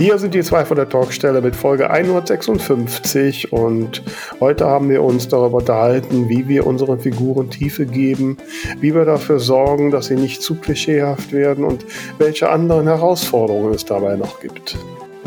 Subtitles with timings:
[0.00, 4.02] Hier sind die zwei von der Talkstelle mit Folge 156 und
[4.40, 8.38] heute haben wir uns darüber unterhalten, wie wir unseren Figuren Tiefe geben,
[8.80, 11.84] wie wir dafür sorgen, dass sie nicht zu klischeehaft werden und
[12.16, 14.78] welche anderen Herausforderungen es dabei noch gibt.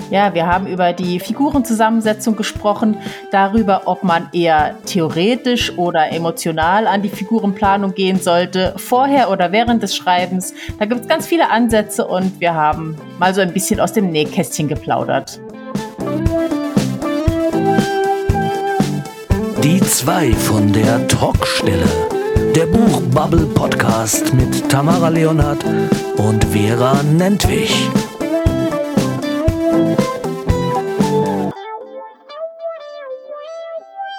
[0.09, 2.97] Ja, wir haben über die Figurenzusammensetzung gesprochen,
[3.31, 9.81] darüber, ob man eher theoretisch oder emotional an die Figurenplanung gehen sollte, vorher oder während
[9.81, 10.53] des Schreibens.
[10.79, 14.11] Da gibt es ganz viele Ansätze und wir haben mal so ein bisschen aus dem
[14.11, 15.39] Nähkästchen geplaudert.
[19.63, 21.87] Die zwei von der Talkstelle.
[22.55, 25.63] Der Buchbubble Podcast mit Tamara Leonhardt
[26.17, 27.89] und Vera Nentwich.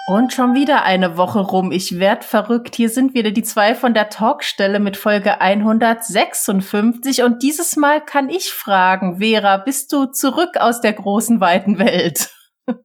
[0.07, 1.71] Und schon wieder eine Woche rum.
[1.71, 2.75] Ich werd verrückt.
[2.75, 7.23] Hier sind wieder die zwei von der Talkstelle mit Folge 156.
[7.23, 12.29] Und dieses Mal kann ich fragen, Vera, bist du zurück aus der großen, weiten Welt?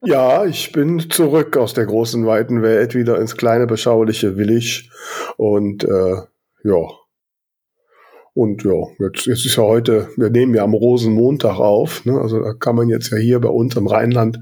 [0.05, 4.91] Ja, ich bin zurück aus der großen, weiten Welt wieder ins kleine, beschauliche Willig.
[5.37, 6.17] Und äh,
[6.63, 6.87] ja.
[8.35, 12.05] Und ja, jetzt, jetzt ist ja heute, wir nehmen ja am Rosenmontag auf.
[12.05, 12.21] Ne?
[12.21, 14.37] Also da kann man jetzt ja hier bei uns im Rheinland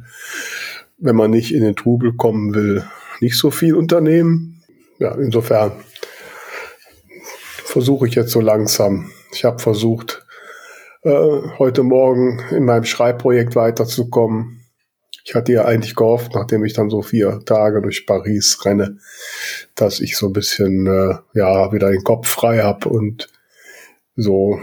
[0.99, 2.83] wenn man nicht in den Trubel kommen will,
[3.21, 4.61] nicht so viel unternehmen.
[4.99, 5.71] Ja, insofern
[7.63, 9.11] versuche ich jetzt so langsam.
[9.31, 10.25] Ich habe versucht,
[11.03, 14.65] äh, heute Morgen in meinem Schreibprojekt weiterzukommen.
[15.23, 18.97] Ich hatte ja eigentlich gehofft, nachdem ich dann so vier Tage durch Paris renne,
[19.75, 23.29] dass ich so ein bisschen äh, ja wieder den Kopf frei habe und
[24.15, 24.59] so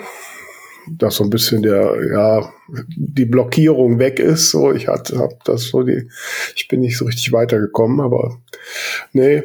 [0.89, 2.53] dass so ein bisschen der, ja,
[2.97, 4.51] die Blockierung weg ist.
[4.51, 6.09] So, ich hatte, hab das so die,
[6.55, 8.39] ich bin nicht so richtig weitergekommen, aber
[9.13, 9.43] nee,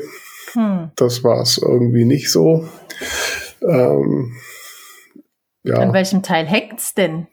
[0.54, 0.92] hm.
[0.96, 2.68] das war es irgendwie nicht so.
[3.68, 4.34] Ähm,
[5.64, 5.76] ja.
[5.76, 7.28] An welchem Teil hängt's denn?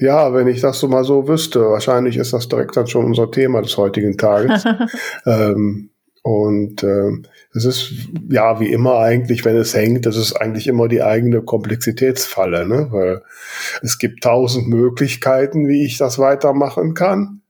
[0.00, 3.30] Ja, wenn ich das so mal so wüsste, wahrscheinlich ist das direkt dann schon unser
[3.30, 4.64] Thema des heutigen Tages.
[5.26, 5.91] ähm,
[6.22, 7.10] und äh,
[7.52, 7.92] es ist
[8.30, 12.88] ja wie immer eigentlich, wenn es hängt, das ist eigentlich immer die eigene Komplexitätsfalle, ne?
[12.90, 13.22] weil
[13.82, 17.42] es gibt tausend Möglichkeiten, wie ich das weitermachen kann.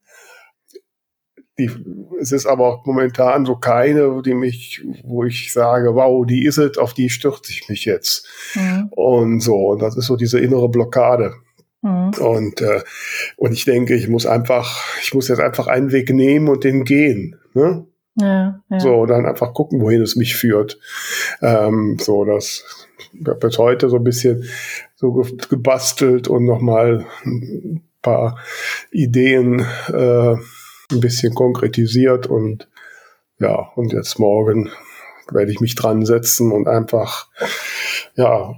[1.58, 1.70] Die,
[2.18, 6.78] es ist aber momentan so keine, die mich, wo ich sage, wow, die ist es,
[6.78, 8.26] auf die stürze ich mich jetzt.
[8.54, 8.88] Mhm.
[8.90, 11.34] Und so, und das ist so diese innere Blockade.
[11.82, 12.12] Mhm.
[12.18, 12.80] Und, äh,
[13.36, 16.84] und ich denke, ich muss einfach, ich muss jetzt einfach einen Weg nehmen und den
[16.84, 17.38] gehen.
[17.52, 17.86] Ne?
[18.16, 18.80] Ja, ja.
[18.80, 20.78] So, dann einfach gucken, wohin es mich führt.
[21.40, 22.64] Ähm, so, das
[23.12, 24.48] bis heute so ein bisschen
[24.94, 28.38] so gebastelt und nochmal ein paar
[28.90, 32.68] Ideen äh, ein bisschen konkretisiert und
[33.38, 34.70] ja, und jetzt morgen
[35.30, 37.28] werde ich mich dran setzen und einfach,
[38.14, 38.54] ja,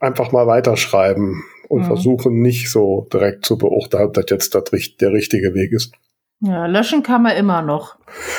[0.00, 1.86] einfach mal weiterschreiben und mhm.
[1.86, 5.92] versuchen nicht so direkt zu beurteilen, ob das jetzt der richtige Weg ist.
[6.42, 7.96] Ja, löschen kann man immer noch.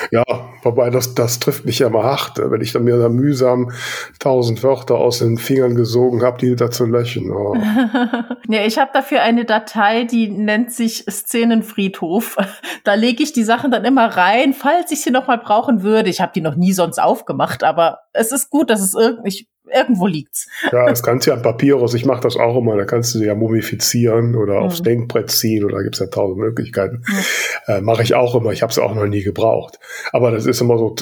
[0.09, 0.23] Ja,
[0.63, 3.71] wobei das, das trifft mich ja immer hart, wenn ich dann mir da mühsam
[4.17, 7.31] tausend Wörter aus den Fingern gesogen habe, die da zu löschen.
[7.31, 7.55] Oh.
[8.47, 12.37] ja, ich habe dafür eine Datei, die nennt sich Szenenfriedhof.
[12.83, 16.09] Da lege ich die Sachen dann immer rein, falls ich sie noch mal brauchen würde.
[16.09, 20.07] Ich habe die noch nie sonst aufgemacht, aber es ist gut, dass es irgendwie irgendwo
[20.07, 20.47] liegt's.
[20.71, 23.19] Ja, das kannst du ja an Papyrus, ich mache das auch immer, da kannst du
[23.19, 24.65] sie ja mumifizieren oder mhm.
[24.65, 27.03] aufs Denkbrett ziehen oder gibt's ja tausend Möglichkeiten.
[27.07, 27.73] Mhm.
[27.73, 29.79] Äh, mache ich auch immer, ich habe es auch noch nie gebraucht.
[30.11, 30.95] Aber das ist immer so,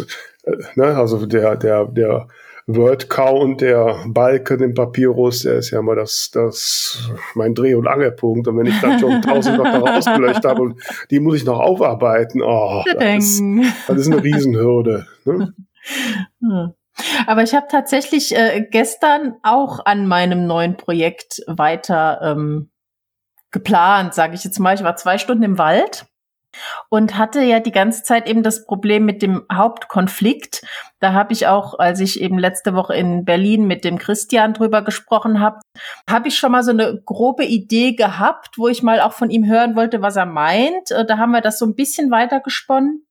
[0.43, 2.27] äh, ne, also der, der, der
[2.67, 7.87] Word Count, der Balken im Papyrus, der ist ja immer das, das, mein Dreh- und
[7.87, 8.47] Angelpunkt.
[8.47, 11.59] Und wenn ich dann schon tausend noch da rausgelöscht habe und die muss ich noch
[11.59, 13.43] aufarbeiten, oh, das ist,
[13.87, 15.07] das ist eine Riesenhürde.
[15.25, 15.53] Ne?
[17.27, 22.71] Aber ich habe tatsächlich äh, gestern auch an meinem neuen Projekt weiter ähm,
[23.51, 24.75] geplant, sage ich jetzt mal.
[24.75, 26.05] Ich war zwei Stunden im Wald
[26.89, 30.63] und hatte ja die ganze Zeit eben das Problem mit dem Hauptkonflikt.
[30.99, 34.81] Da habe ich auch, als ich eben letzte Woche in Berlin mit dem Christian drüber
[34.81, 35.59] gesprochen habe,
[36.09, 39.45] habe ich schon mal so eine grobe Idee gehabt, wo ich mal auch von ihm
[39.45, 40.91] hören wollte, was er meint.
[40.91, 43.05] Äh, da haben wir das so ein bisschen weiter gesponnen.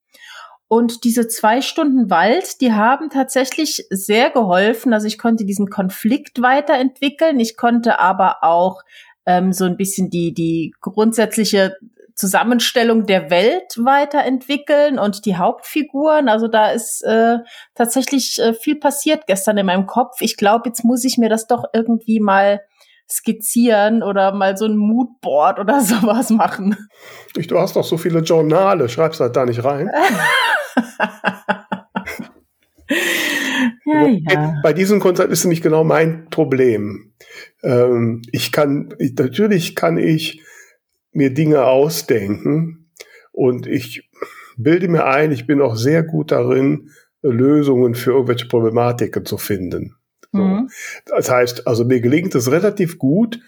[0.68, 4.92] Und diese zwei Stunden Wald, die haben tatsächlich sehr geholfen.
[4.92, 7.40] Also ich konnte diesen Konflikt weiterentwickeln.
[7.40, 8.82] Ich konnte aber auch
[9.24, 11.76] ähm, so ein bisschen die, die grundsätzliche
[12.14, 16.28] Zusammenstellung der Welt weiterentwickeln und die Hauptfiguren.
[16.28, 17.38] Also da ist äh,
[17.74, 20.20] tatsächlich äh, viel passiert gestern in meinem Kopf.
[20.20, 22.60] Ich glaube, jetzt muss ich mir das doch irgendwie mal
[23.10, 26.76] skizzieren oder mal so ein Moodboard oder sowas machen.
[27.34, 29.90] Du hast doch so viele Journale, schreibst halt da nicht rein.
[33.87, 34.55] ja, ja.
[34.62, 37.12] Bei diesem Konzept ist nämlich genau mein Problem.
[37.62, 40.43] Ähm, ich kann, ich, natürlich kann ich
[41.12, 42.90] mir Dinge ausdenken
[43.32, 44.08] und ich
[44.56, 46.90] bilde mir ein, ich bin auch sehr gut darin,
[47.22, 49.97] Lösungen für irgendwelche Problematiken zu finden.
[50.32, 50.42] So.
[50.42, 50.70] Mhm.
[51.06, 53.40] Das heißt, also mir gelingt es relativ gut,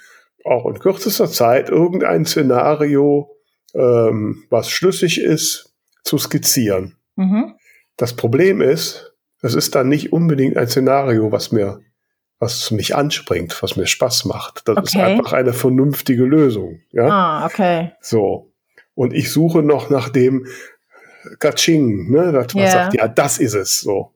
[0.45, 3.37] auch in kürzester Zeit irgendein Szenario,
[3.75, 5.75] ähm, was schlüssig ist,
[6.05, 6.97] zu skizzieren.
[7.17, 7.55] Mhm.
[7.97, 11.81] Das Problem ist, es ist dann nicht unbedingt ein Szenario, was mir,
[12.39, 14.67] was mich anspringt, was mir Spaß macht.
[14.67, 14.87] Das okay.
[14.87, 16.81] ist einfach eine vernünftige Lösung.
[16.93, 17.09] Ja?
[17.09, 17.93] Ah, okay.
[18.01, 18.53] So.
[18.95, 20.47] Und ich suche noch nach dem
[21.39, 22.73] Kaching, ne, dass man yeah.
[22.73, 23.81] sagt, ja, das ist es.
[23.81, 24.13] So.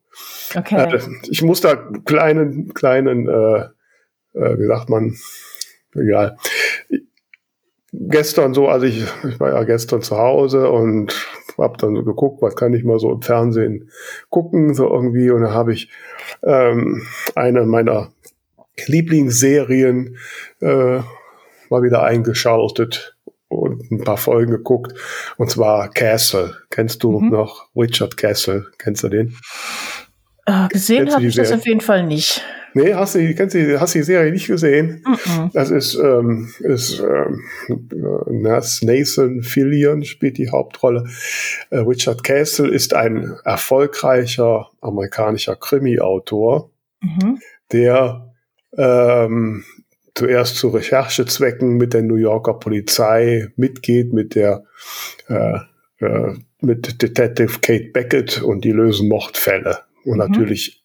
[0.55, 0.77] Okay.
[0.77, 3.61] Äh, ich muss da kleinen, kleinen, äh,
[4.35, 5.17] äh, wie sagt man,
[5.95, 6.37] egal.
[7.93, 11.15] Gestern so, also ich, ich war ja gestern zu Hause und
[11.59, 13.91] habe dann so geguckt, was kann ich mal so im Fernsehen
[14.31, 15.31] gucken, so irgendwie.
[15.31, 15.91] Und da habe ich
[16.43, 18.13] ähm, eine meiner
[18.87, 20.17] Lieblingsserien
[20.61, 21.01] äh,
[21.71, 23.17] mal wieder eingeschaltet
[23.49, 24.95] und ein paar Folgen geguckt.
[25.37, 26.57] Und zwar Castle.
[26.71, 27.31] Kennst du mhm.
[27.31, 28.67] noch Richard Castle?
[28.79, 29.37] Kennst du den?
[30.47, 32.43] Äh, gesehen habe ich das auf jeden Fall nicht.
[32.75, 35.03] Nee, hast du, kennst du, hast du die Serie nicht gesehen?
[35.07, 35.51] Mm -mm.
[35.53, 37.45] Das ist, ähm, ist ähm,
[38.27, 41.05] Nathan Fillion spielt die Hauptrolle.
[41.71, 46.71] Äh, Richard Castle ist ein erfolgreicher amerikanischer Krimi-Autor,
[47.01, 47.39] mhm.
[47.73, 48.35] der
[48.77, 49.65] ähm,
[50.15, 54.65] zuerst zu Recherchezwecken mit der New Yorker Polizei mitgeht, mit der
[55.29, 55.59] äh,
[56.01, 59.79] äh, mit Detective Kate Beckett und die lösen Mordfälle.
[60.05, 60.19] Und mhm.
[60.19, 60.85] natürlich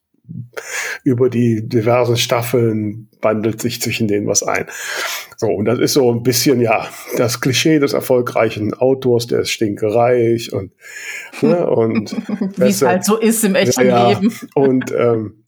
[1.04, 4.68] über die diversen Staffeln wandelt sich zwischen denen was ein.
[5.38, 6.88] So, und das ist so ein bisschen, ja,
[7.18, 10.72] das Klischee des erfolgreichen Autors, der ist stinkereich und,
[11.42, 12.16] ne, und
[12.58, 14.34] wie es halt so ist im echten ja, Leben.
[14.56, 15.44] Und ähm,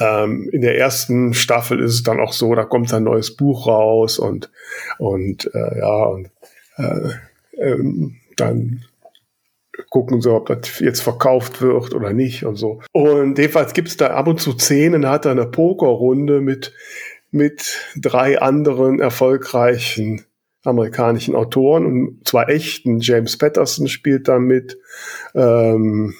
[0.00, 3.66] ähm, in der ersten Staffel ist es dann auch so, da kommt ein neues Buch
[3.66, 4.48] raus und,
[4.98, 6.30] und äh, ja, und
[6.76, 7.10] äh,
[7.58, 8.84] ähm, dann
[9.90, 12.80] gucken so, ob das jetzt verkauft wird oder nicht und so.
[12.92, 16.72] Und jedenfalls gibt es da ab und zu Szenen, hat er eine Pokerrunde mit,
[17.30, 20.24] mit drei anderen erfolgreichen
[20.64, 23.00] amerikanischen Autoren und zwar echten.
[23.00, 24.78] James Patterson spielt da mit.
[25.34, 26.14] Ähm,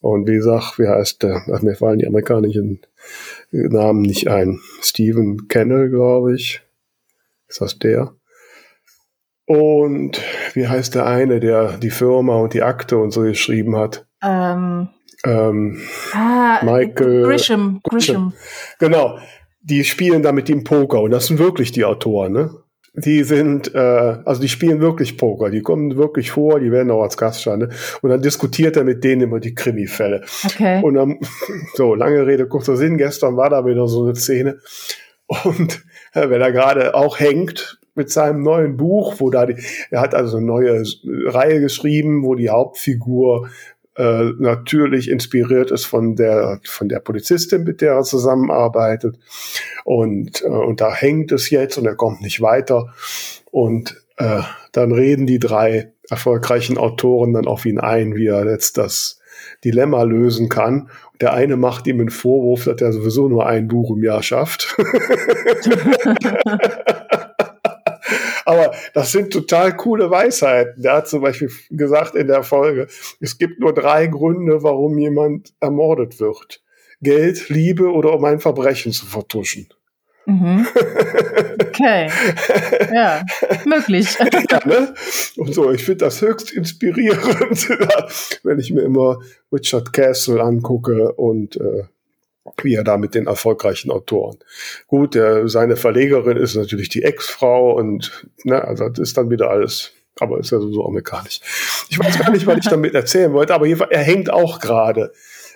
[0.00, 1.42] und wie gesagt, wie heißt der?
[1.52, 2.80] Ach, mir fallen die amerikanischen
[3.50, 4.60] Namen nicht ein.
[4.80, 6.62] Stephen Kennel, glaube ich.
[7.48, 8.14] Ist das der?
[9.46, 10.20] Und
[10.54, 14.06] wie heißt der eine, der die Firma und die Akte und so geschrieben hat?
[14.22, 14.88] Ähm,
[15.24, 15.80] ähm,
[16.12, 18.32] ah, Michael Grisham, Grisham.
[18.78, 19.18] Genau.
[19.60, 22.50] Die spielen da mit ihm Poker und das sind wirklich die Autoren, ne?
[22.94, 27.02] Die sind, äh, also die spielen wirklich Poker, die kommen wirklich vor, die werden auch
[27.02, 27.68] als Gaststein, ne?
[28.02, 30.24] Und dann diskutiert er mit denen über die Krimi-Fälle.
[30.44, 30.82] Okay.
[30.82, 31.18] Und dann,
[31.74, 34.58] so, lange Rede, kurzer Sinn, gestern war da wieder so eine Szene.
[35.26, 39.56] Und äh, wenn er gerade auch hängt, mit seinem neuen Buch, wo da die,
[39.90, 43.48] er hat also eine neue Reihe geschrieben, wo die Hauptfigur
[43.96, 49.18] äh, natürlich inspiriert ist von der von der Polizistin, mit der er zusammenarbeitet
[49.84, 52.94] und äh, und da hängt es jetzt und er kommt nicht weiter
[53.50, 54.40] und äh,
[54.72, 59.20] dann reden die drei erfolgreichen Autoren dann auf ihn ein, wie er jetzt das
[59.64, 60.88] Dilemma lösen kann.
[61.20, 64.76] Der eine macht ihm einen Vorwurf, dass er sowieso nur ein Buch im Jahr schafft.
[68.44, 70.82] Aber das sind total coole Weisheiten.
[70.82, 72.88] Der hat zum Beispiel gesagt in der Folge,
[73.20, 76.62] es gibt nur drei Gründe, warum jemand ermordet wird.
[77.00, 79.68] Geld, Liebe oder um ein Verbrechen zu vertuschen.
[80.26, 80.66] Mhm.
[81.60, 82.08] Okay.
[82.92, 83.24] Ja,
[83.64, 84.16] möglich.
[84.50, 84.94] ja, ne?
[85.36, 87.68] Und so, ich finde das höchst inspirierend,
[88.44, 89.18] wenn ich mir immer
[89.52, 91.84] Richard Castle angucke und äh,
[92.62, 94.38] wie er da mit den erfolgreichen Autoren.
[94.86, 99.50] Gut, der, seine Verlegerin ist natürlich die Ex-Frau und ne, also das ist dann wieder
[99.50, 101.40] alles, aber ist ja so amerikanisch.
[101.88, 105.12] Ich weiß gar nicht, was ich damit erzählen wollte, aber er hängt auch gerade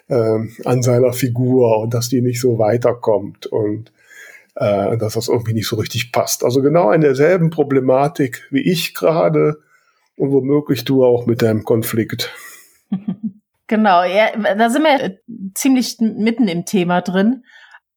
[0.09, 3.93] ähm, an seiner Figur und dass die nicht so weiterkommt und
[4.57, 6.45] äh, dass das irgendwie nicht so richtig passt.
[6.45, 9.59] Also genau in derselben Problematik wie ich gerade
[10.17, 12.33] und womöglich du auch mit deinem Konflikt.
[13.69, 15.19] Genau, ja, da sind wir äh,
[15.55, 17.45] ziemlich mitten im Thema drin,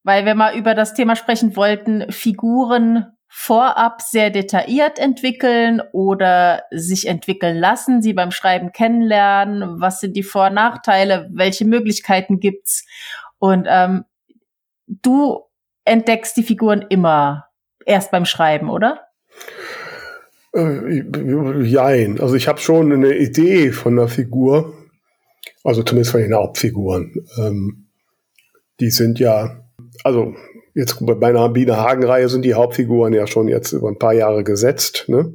[0.04, 7.08] weil wir mal über das Thema sprechen wollten, Figuren vorab sehr detailliert entwickeln oder sich
[7.08, 12.88] entwickeln lassen, sie beim Schreiben kennenlernen, was sind die Vor- und Nachteile, welche Möglichkeiten gibt's
[13.38, 14.06] und ähm,
[14.88, 15.44] du
[15.86, 17.46] entdeckst die Figuren immer
[17.86, 19.08] erst beim Schreiben, oder?
[20.54, 22.20] Äh, jein.
[22.20, 24.74] Also ich habe schon eine Idee von der Figur,
[25.64, 27.26] also zumindest von den Hauptfiguren.
[27.38, 27.88] Ähm,
[28.80, 29.66] die sind ja,
[30.04, 30.34] also
[30.74, 34.44] jetzt bei meiner Biene Hagen-Reihe sind die Hauptfiguren ja schon jetzt über ein paar Jahre
[34.44, 35.06] gesetzt.
[35.08, 35.34] Ne?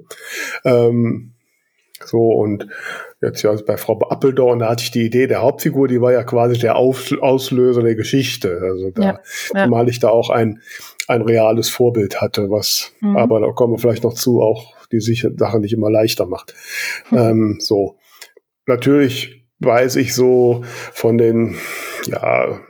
[0.65, 1.35] Ähm,
[2.05, 2.69] so und
[3.23, 6.23] jetzt ja bei Frau Appeldorn, da hatte ich die Idee, der Hauptfigur, die war ja
[6.23, 8.61] quasi der Auf Auslöser der Geschichte.
[8.63, 9.21] Also da, ja,
[9.55, 9.65] ja.
[9.65, 10.61] zumal ich da auch ein,
[11.09, 13.17] ein reales Vorbild hatte, was, mhm.
[13.17, 16.55] aber da kommen wir vielleicht noch zu, auch die Sache nicht immer leichter macht.
[17.11, 17.19] Mhm.
[17.19, 17.97] Ähm, so.
[18.67, 21.57] Natürlich weiß ich so von den,
[22.07, 22.61] ja,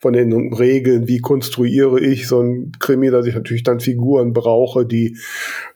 [0.00, 4.86] von den Regeln, wie konstruiere ich so ein Krimi, dass ich natürlich dann Figuren brauche,
[4.86, 5.18] die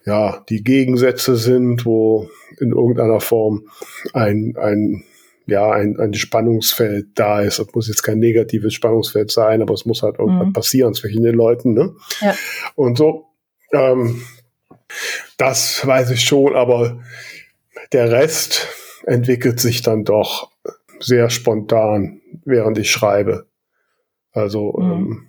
[0.05, 3.67] ja die Gegensätze sind, wo in irgendeiner Form
[4.13, 5.03] ein, ein
[5.47, 7.59] ja, ein, ein Spannungsfeld da ist.
[7.59, 10.53] Das muss jetzt kein negatives Spannungsfeld sein, aber es muss halt irgendwas mhm.
[10.53, 11.73] passieren zwischen den Leuten.
[11.73, 11.93] Ne?
[12.21, 12.35] Ja.
[12.75, 13.25] Und so,
[13.73, 14.21] ähm,
[15.37, 17.01] das weiß ich schon, aber
[17.91, 18.67] der Rest
[19.11, 20.51] entwickelt sich dann doch
[20.99, 23.47] sehr spontan, während ich schreibe.
[24.31, 24.91] Also mhm.
[24.91, 25.27] ähm,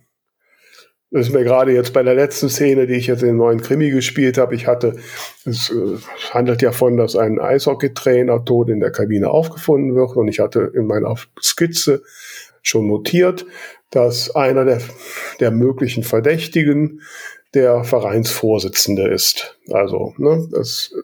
[1.11, 3.61] das ist mir gerade jetzt bei der letzten Szene, die ich jetzt in den neuen
[3.61, 4.97] Krimi gespielt habe, ich hatte,
[5.45, 5.99] es äh,
[6.31, 10.73] handelt ja davon, dass ein Eishockeytrainer tot in der Kabine aufgefunden wird und ich hatte
[10.75, 12.03] in meiner Skizze
[12.62, 13.45] schon notiert,
[13.91, 14.81] dass einer der,
[15.39, 17.03] der möglichen Verdächtigen
[17.53, 19.59] der Vereinsvorsitzende ist.
[19.71, 20.95] Also, ne, das,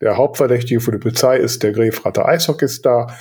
[0.00, 3.16] der Hauptverdächtige für die Polizei ist der Grefrater Eishockeystar,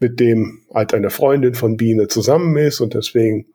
[0.00, 3.46] mit dem halt eine Freundin von Biene zusammen ist und deswegen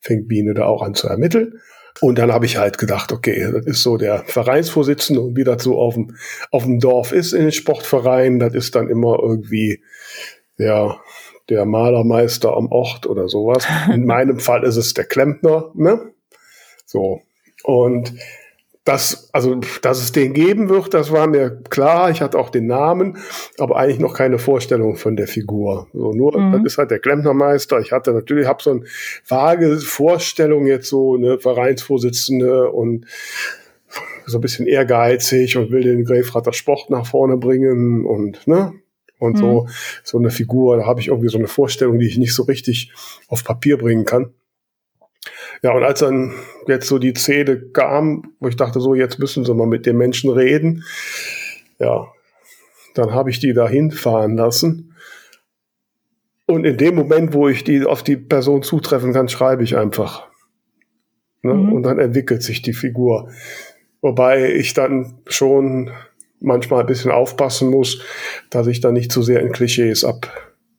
[0.00, 1.60] fängt Biene da auch an zu ermitteln.
[2.00, 5.62] Und dann habe ich halt gedacht, okay, das ist so der Vereinsvorsitzende und wie das
[5.62, 6.16] so auf dem,
[6.50, 9.82] auf dem Dorf ist in den Sportvereinen, das ist dann immer irgendwie
[10.58, 11.00] der,
[11.48, 13.66] der Malermeister am Ort oder sowas.
[13.92, 16.12] In meinem Fall ist es der Klempner, ne?
[16.84, 17.22] So.
[17.64, 18.12] Und
[18.86, 22.08] das, also, dass es den geben wird, das war mir klar.
[22.10, 23.18] Ich hatte auch den Namen,
[23.58, 25.88] aber eigentlich noch keine Vorstellung von der Figur.
[25.92, 26.52] So, nur, mhm.
[26.52, 27.80] das ist halt der Klempnermeister.
[27.80, 28.82] Ich hatte natürlich, habe so eine
[29.26, 33.06] vage Vorstellung jetzt so, eine Vereinsvorsitzende und
[34.24, 38.72] so ein bisschen ehrgeizig und will den Grefrater Sport nach vorne bringen und, ne?
[39.18, 39.40] Und mhm.
[39.40, 39.68] so,
[40.04, 42.92] so eine Figur, da habe ich irgendwie so eine Vorstellung, die ich nicht so richtig
[43.26, 44.32] auf Papier bringen kann.
[45.66, 46.32] Ja, und als dann
[46.68, 49.96] jetzt so die Szene kam, wo ich dachte, so, jetzt müssen sie mal mit den
[49.96, 50.84] Menschen reden,
[51.80, 52.06] ja,
[52.94, 54.94] dann habe ich die da hinfahren lassen.
[56.46, 60.28] Und in dem Moment, wo ich die auf die Person zutreffen kann, schreibe ich einfach.
[61.42, 61.54] Ne?
[61.54, 61.72] Mhm.
[61.72, 63.28] Und dann entwickelt sich die Figur.
[64.02, 65.90] Wobei ich dann schon
[66.38, 68.00] manchmal ein bisschen aufpassen muss,
[68.50, 70.30] dass ich da nicht zu sehr in Klischees ab.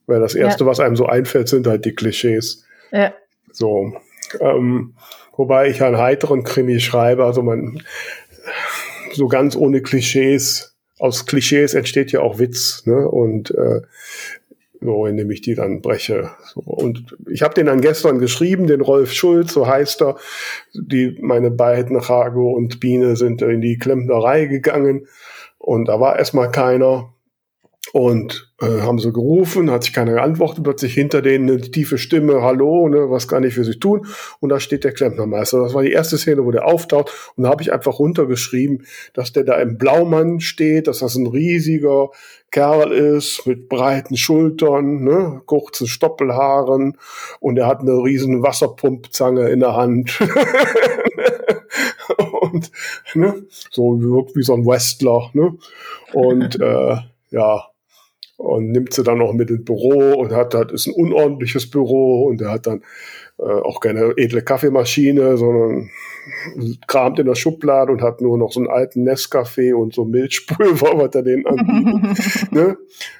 [0.06, 0.70] Weil das Erste, ja.
[0.70, 2.64] was einem so einfällt, sind halt die Klischees.
[2.90, 3.12] Ja.
[3.52, 3.92] So.
[4.40, 4.94] Ähm,
[5.36, 7.82] wobei ich einen heiteren Krimi schreibe, also man
[9.12, 10.76] so ganz ohne Klischees.
[10.98, 13.08] Aus Klischees entsteht ja auch Witz, ne?
[13.08, 13.82] Und äh,
[14.80, 16.30] so, indem ich die dann breche.
[16.52, 20.16] So, und ich habe den dann gestern geschrieben, den Rolf Schulz, so heißt er.
[20.74, 25.06] Die, meine beiden, Rago und Biene, sind in die Klempnerei gegangen
[25.58, 27.12] und da war erstmal keiner.
[27.92, 32.42] Und äh, haben sie gerufen, hat sich keiner geantwortet, plötzlich hinter denen eine tiefe Stimme,
[32.42, 34.06] hallo, ne, was kann ich für sie tun?
[34.40, 35.60] Und da steht der Klempnermeister.
[35.60, 37.12] Das war die erste Szene, wo der auftaucht.
[37.36, 38.84] Und da habe ich einfach runtergeschrieben,
[39.14, 42.10] dass der da im Blaumann steht, dass das ein riesiger
[42.50, 46.96] Kerl ist mit breiten Schultern, ne, kurzen Stoppelhaaren
[47.40, 50.18] und er hat eine riesen Wasserpumpzange in der Hand.
[52.40, 52.72] und
[53.14, 55.30] ne, so wirkt wie so ein Westler.
[55.34, 55.56] Ne?
[56.12, 56.96] Und äh,
[57.30, 57.66] ja,
[58.38, 62.24] und nimmt sie dann auch mit ins Büro und hat, das ist ein unordentliches Büro
[62.24, 62.82] und er hat dann
[63.38, 65.90] äh, auch keine edle Kaffeemaschine, sondern
[66.86, 70.92] kramt in der Schublade und hat nur noch so einen alten Nescafé und so Milchpulver,
[70.98, 72.52] was er denen anbietet.
[72.52, 72.76] ne?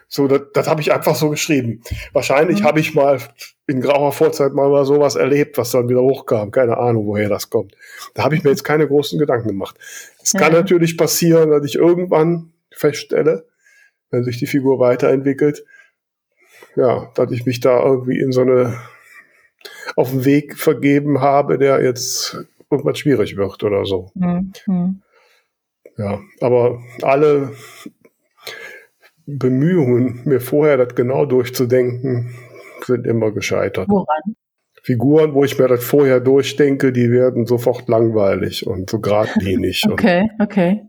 [0.07, 1.83] So, das, das habe ich einfach so geschrieben.
[2.13, 2.65] Wahrscheinlich mhm.
[2.65, 3.19] habe ich mal
[3.67, 6.53] in grauer Vorzeit mal, mal sowas erlebt, was dann wieder hochkam.
[6.53, 7.75] Keine Ahnung, woher das kommt.
[8.15, 9.77] Da habe ich mir jetzt keine großen Gedanken gemacht.
[10.23, 10.41] Es ja.
[10.41, 13.47] kann natürlich passieren, dass ich irgendwann feststelle,
[14.11, 15.65] wenn sich die Figur weiterentwickelt,
[16.77, 18.79] ja, dass ich mich da irgendwie in so eine
[19.97, 22.37] auf den Weg vergeben habe, der jetzt
[22.71, 24.11] irgendwas schwierig wird oder so.
[24.15, 25.03] Mhm.
[25.97, 27.53] Ja, aber alle
[29.27, 32.35] Bemühungen, mir vorher das genau durchzudenken,
[32.85, 33.89] sind immer gescheitert.
[33.89, 34.37] Woran?
[34.83, 39.85] Figuren, wo ich mir das vorher durchdenke, die werden sofort langweilig und so geradlinig.
[39.91, 40.83] okay, okay.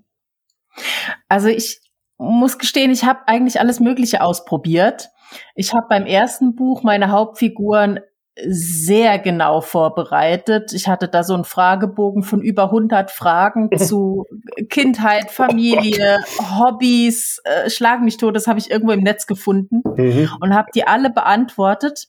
[1.28, 1.82] Also ich
[2.20, 5.10] muss gestehen, ich habe eigentlich alles Mögliche ausprobiert.
[5.56, 8.02] Ich habe beim ersten Buch meine Hauptfiguren
[8.46, 10.74] sehr genau vorbereitet.
[10.74, 14.26] Ich hatte da so einen Fragebogen von über 100 Fragen zu
[14.70, 19.82] Kindheit, Familie, oh Hobbys, äh, Schlag mich tot, das habe ich irgendwo im Netz gefunden
[19.84, 20.30] mhm.
[20.40, 22.08] und habe die alle beantwortet.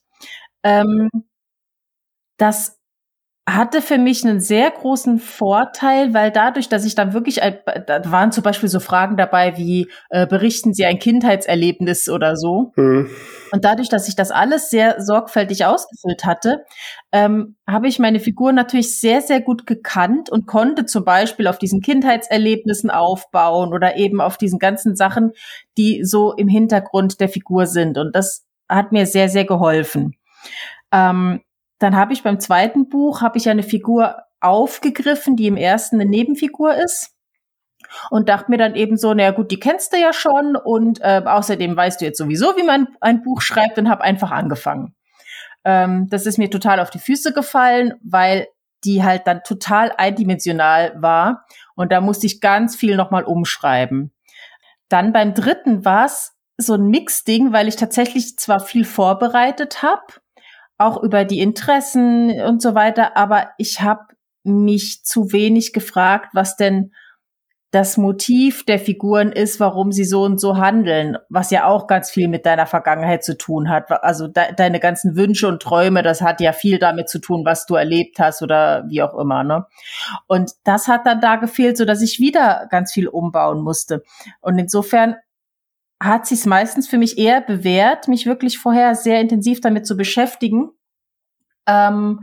[0.63, 1.09] Ähm,
[2.37, 2.80] das
[3.55, 7.39] hatte für mich einen sehr großen Vorteil, weil dadurch, dass ich dann wirklich,
[7.87, 12.71] da waren zum Beispiel so Fragen dabei wie, äh, berichten Sie ein Kindheitserlebnis oder so.
[12.75, 13.09] Mhm.
[13.51, 16.65] Und dadurch, dass ich das alles sehr sorgfältig ausgefüllt hatte,
[17.11, 21.57] ähm, habe ich meine Figur natürlich sehr, sehr gut gekannt und konnte zum Beispiel auf
[21.57, 25.31] diesen Kindheitserlebnissen aufbauen oder eben auf diesen ganzen Sachen,
[25.77, 27.97] die so im Hintergrund der Figur sind.
[27.97, 30.15] Und das hat mir sehr, sehr geholfen.
[30.93, 31.41] Ähm,
[31.81, 36.09] dann habe ich beim zweiten Buch habe ich eine Figur aufgegriffen, die im ersten eine
[36.09, 37.11] Nebenfigur ist
[38.09, 41.21] und dachte mir dann eben so, naja gut, die kennst du ja schon und äh,
[41.25, 44.95] außerdem weißt du jetzt sowieso, wie man ein Buch schreibt und habe einfach angefangen.
[45.63, 48.47] Ähm, das ist mir total auf die Füße gefallen, weil
[48.83, 51.45] die halt dann total eindimensional war
[51.75, 54.11] und da musste ich ganz viel nochmal umschreiben.
[54.89, 60.03] Dann beim dritten war es so ein Mixding, weil ich tatsächlich zwar viel vorbereitet habe,
[60.83, 63.17] auch über die Interessen und so weiter.
[63.17, 64.01] Aber ich habe
[64.43, 66.91] mich zu wenig gefragt, was denn
[67.71, 72.11] das Motiv der Figuren ist, warum sie so und so handeln, was ja auch ganz
[72.11, 73.89] viel mit deiner Vergangenheit zu tun hat.
[74.03, 77.65] Also de deine ganzen Wünsche und Träume, das hat ja viel damit zu tun, was
[77.65, 79.45] du erlebt hast oder wie auch immer.
[79.45, 79.65] Ne?
[80.27, 84.03] Und das hat dann da gefehlt, so dass ich wieder ganz viel umbauen musste.
[84.41, 85.15] Und insofern
[86.01, 90.71] hat sich meistens für mich eher bewährt, mich wirklich vorher sehr intensiv damit zu beschäftigen.
[91.67, 92.21] Ähm,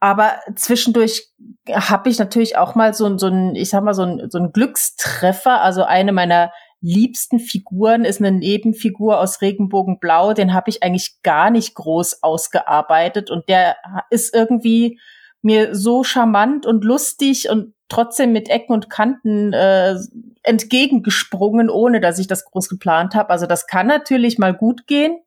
[0.00, 1.28] aber zwischendurch
[1.72, 4.50] habe ich natürlich auch mal so, so ein, ich sag mal, so ein, so ein
[4.50, 5.60] Glückstreffer.
[5.60, 10.32] Also eine meiner liebsten Figuren ist eine Nebenfigur aus Regenbogenblau.
[10.32, 13.76] Den habe ich eigentlich gar nicht groß ausgearbeitet und der
[14.10, 14.98] ist irgendwie
[15.40, 19.96] mir so charmant und lustig und trotzdem mit Ecken und Kanten äh,
[20.42, 23.30] entgegengesprungen, ohne dass ich das groß geplant habe.
[23.30, 25.18] Also das kann natürlich mal gut gehen.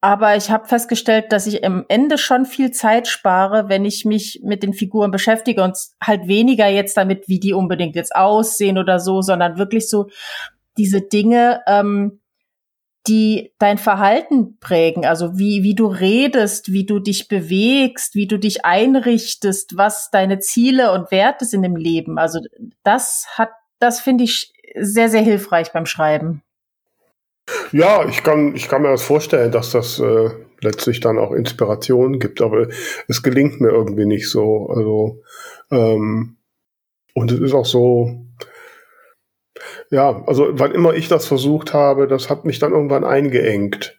[0.00, 4.40] Aber ich habe festgestellt, dass ich am Ende schon viel Zeit spare, wenn ich mich
[4.44, 9.00] mit den Figuren beschäftige und halt weniger jetzt damit, wie die unbedingt jetzt aussehen oder
[9.00, 10.08] so, sondern wirklich so
[10.78, 12.20] diese Dinge, ähm,
[13.08, 18.38] die dein Verhalten prägen, also wie, wie du redest, wie du dich bewegst, wie du
[18.38, 22.18] dich einrichtest, was deine Ziele und Werte sind im Leben.
[22.18, 22.40] Also
[22.82, 26.42] das hat, das finde ich sehr, sehr hilfreich beim Schreiben.
[27.72, 32.18] Ja, ich kann, ich kann mir das vorstellen, dass das äh, letztlich dann auch Inspiration
[32.18, 32.68] gibt, aber
[33.08, 34.68] es gelingt mir irgendwie nicht so.
[34.68, 35.22] Also
[35.70, 36.36] ähm,
[37.14, 38.27] und es ist auch so,
[39.90, 43.98] ja, also wann immer ich das versucht habe, das hat mich dann irgendwann eingeengt.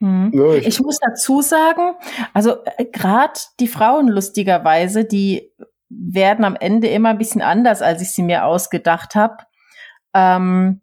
[0.00, 0.30] Mhm.
[0.32, 1.94] Ne, ich, ich, muss dazu sagen,
[2.32, 5.52] also äh, gerade die Frauen lustigerweise, die
[5.88, 9.36] werden am Ende immer ein bisschen anders, als ich sie mir ausgedacht habe.
[10.12, 10.80] Ähm,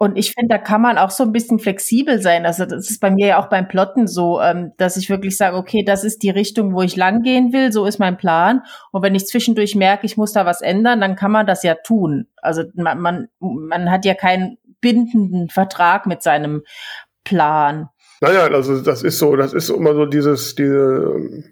[0.00, 2.46] und ich finde, da kann man auch so ein bisschen flexibel sein.
[2.46, 5.56] Also das ist bei mir ja auch beim Plotten so, ähm, dass ich wirklich sage,
[5.56, 8.62] okay, das ist die Richtung, wo ich lang gehen will, so ist mein Plan.
[8.92, 11.74] Und wenn ich zwischendurch merke, ich muss da was ändern, dann kann man das ja
[11.74, 12.28] tun.
[12.40, 16.62] Also man, man, man hat ja keinen bindenden Vertrag mit seinem
[17.24, 17.88] Plan.
[18.20, 21.42] Naja, also das ist so, das ist immer so dieses, diese,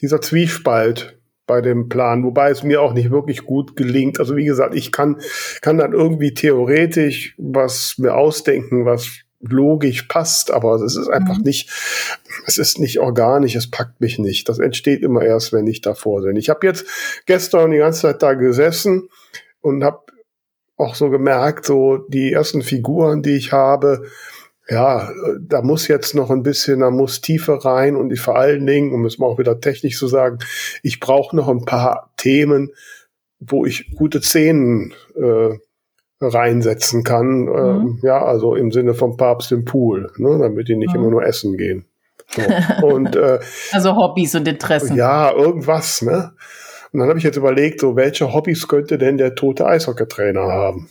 [0.00, 1.18] dieser Zwiespalt
[1.52, 4.18] bei dem Plan, wobei es mir auch nicht wirklich gut gelingt.
[4.18, 5.20] Also wie gesagt, ich kann,
[5.60, 11.42] kann dann irgendwie theoretisch was mir ausdenken, was logisch passt, aber es ist einfach mhm.
[11.42, 11.68] nicht,
[12.46, 14.48] es ist nicht organisch, es packt mich nicht.
[14.48, 16.36] Das entsteht immer erst, wenn ich davor bin.
[16.36, 16.86] Ich habe jetzt
[17.26, 19.10] gestern die ganze Zeit da gesessen
[19.60, 20.00] und habe
[20.78, 24.04] auch so gemerkt, so die ersten Figuren, die ich habe,
[24.72, 28.66] ja, da muss jetzt noch ein bisschen, da muss Tiefe rein und ich vor allen
[28.66, 30.38] Dingen, um es mal auch wieder technisch zu sagen,
[30.82, 32.70] ich brauche noch ein paar Themen,
[33.38, 35.58] wo ich gute Szenen äh,
[36.22, 37.42] reinsetzen kann.
[37.42, 37.48] Mhm.
[37.48, 41.00] Ähm, ja, also im Sinne vom Papst im Pool, ne, damit die nicht mhm.
[41.00, 41.84] immer nur essen gehen.
[42.28, 42.86] So.
[42.86, 43.40] Und, äh,
[43.72, 44.96] also Hobbys und Interessen.
[44.96, 46.32] Ja, irgendwas, ne?
[46.92, 50.88] Und dann habe ich jetzt überlegt, so welche Hobbys könnte denn der tote Eishockeytrainer haben?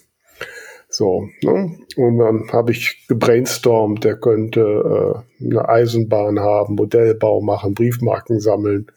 [0.94, 1.78] So, ne?
[1.96, 8.88] Und dann habe ich gebrainstormt, der könnte äh, eine Eisenbahn haben, Modellbau machen, Briefmarken sammeln,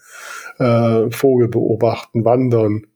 [0.59, 2.89] äh, Vogel beobachten, wandern.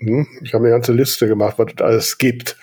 [0.00, 0.26] Hm?
[0.42, 2.56] Ich habe eine ganze Liste gemacht, was es alles gibt.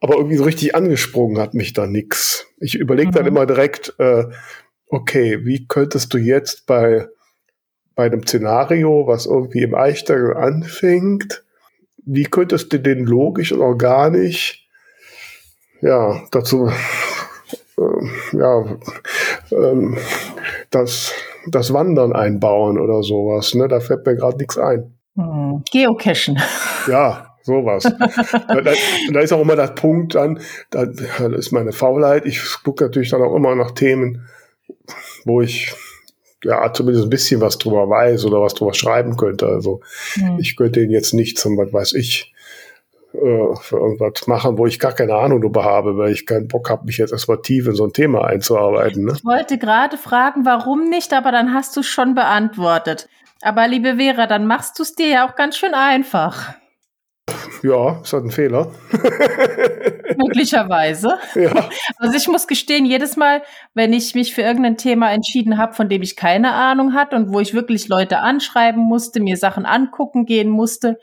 [0.00, 2.48] Aber irgendwie so richtig angesprungen hat mich da nix.
[2.58, 3.14] Ich überlege mhm.
[3.14, 4.24] dann immer direkt, äh,
[4.88, 7.06] okay, wie könntest du jetzt bei,
[7.94, 11.44] bei einem Szenario, was irgendwie im Eichstagel anfängt,
[12.06, 14.66] wie könntest du den logisch und organisch
[15.82, 16.68] ja dazu
[17.78, 18.64] äh, ja
[19.52, 19.98] ähm,
[20.70, 21.12] das
[21.48, 23.68] das Wandern einbauen oder sowas ne?
[23.68, 24.94] Da fällt mir gerade nichts ein.
[25.16, 25.62] Hm.
[25.70, 26.40] Geocachen.
[26.88, 27.84] Ja sowas.
[28.48, 28.72] Da,
[29.12, 30.40] da, ist auch immer der Punkt dann
[30.70, 32.26] da, da ist meine Faulheit.
[32.26, 34.26] Ich gucke natürlich dann auch immer nach Themen
[35.24, 35.74] wo ich
[36.44, 39.46] ja, zumindest ein bisschen was drüber weiß oder was drüber schreiben könnte.
[39.46, 39.80] Also
[40.16, 40.38] mhm.
[40.38, 42.34] ich könnte ihn jetzt nicht zum, was weiß ich,
[43.14, 46.68] äh, für irgendwas machen, wo ich gar keine Ahnung darüber habe, weil ich keinen Bock
[46.68, 49.04] habe, mich jetzt erstmal tief in so ein Thema einzuarbeiten.
[49.04, 49.14] Ne?
[49.16, 53.08] Ich wollte gerade fragen, warum nicht, aber dann hast du es schon beantwortet.
[53.42, 56.54] Aber liebe Vera, dann machst du es dir ja auch ganz schön einfach.
[57.62, 58.70] Ja, ist halt ein Fehler.
[60.24, 61.18] Möglicherweise.
[61.34, 61.68] Ja.
[61.98, 63.42] Also ich muss gestehen, jedes Mal,
[63.74, 67.32] wenn ich mich für irgendein Thema entschieden habe, von dem ich keine Ahnung hatte und
[67.32, 70.98] wo ich wirklich Leute anschreiben musste, mir Sachen angucken gehen musste,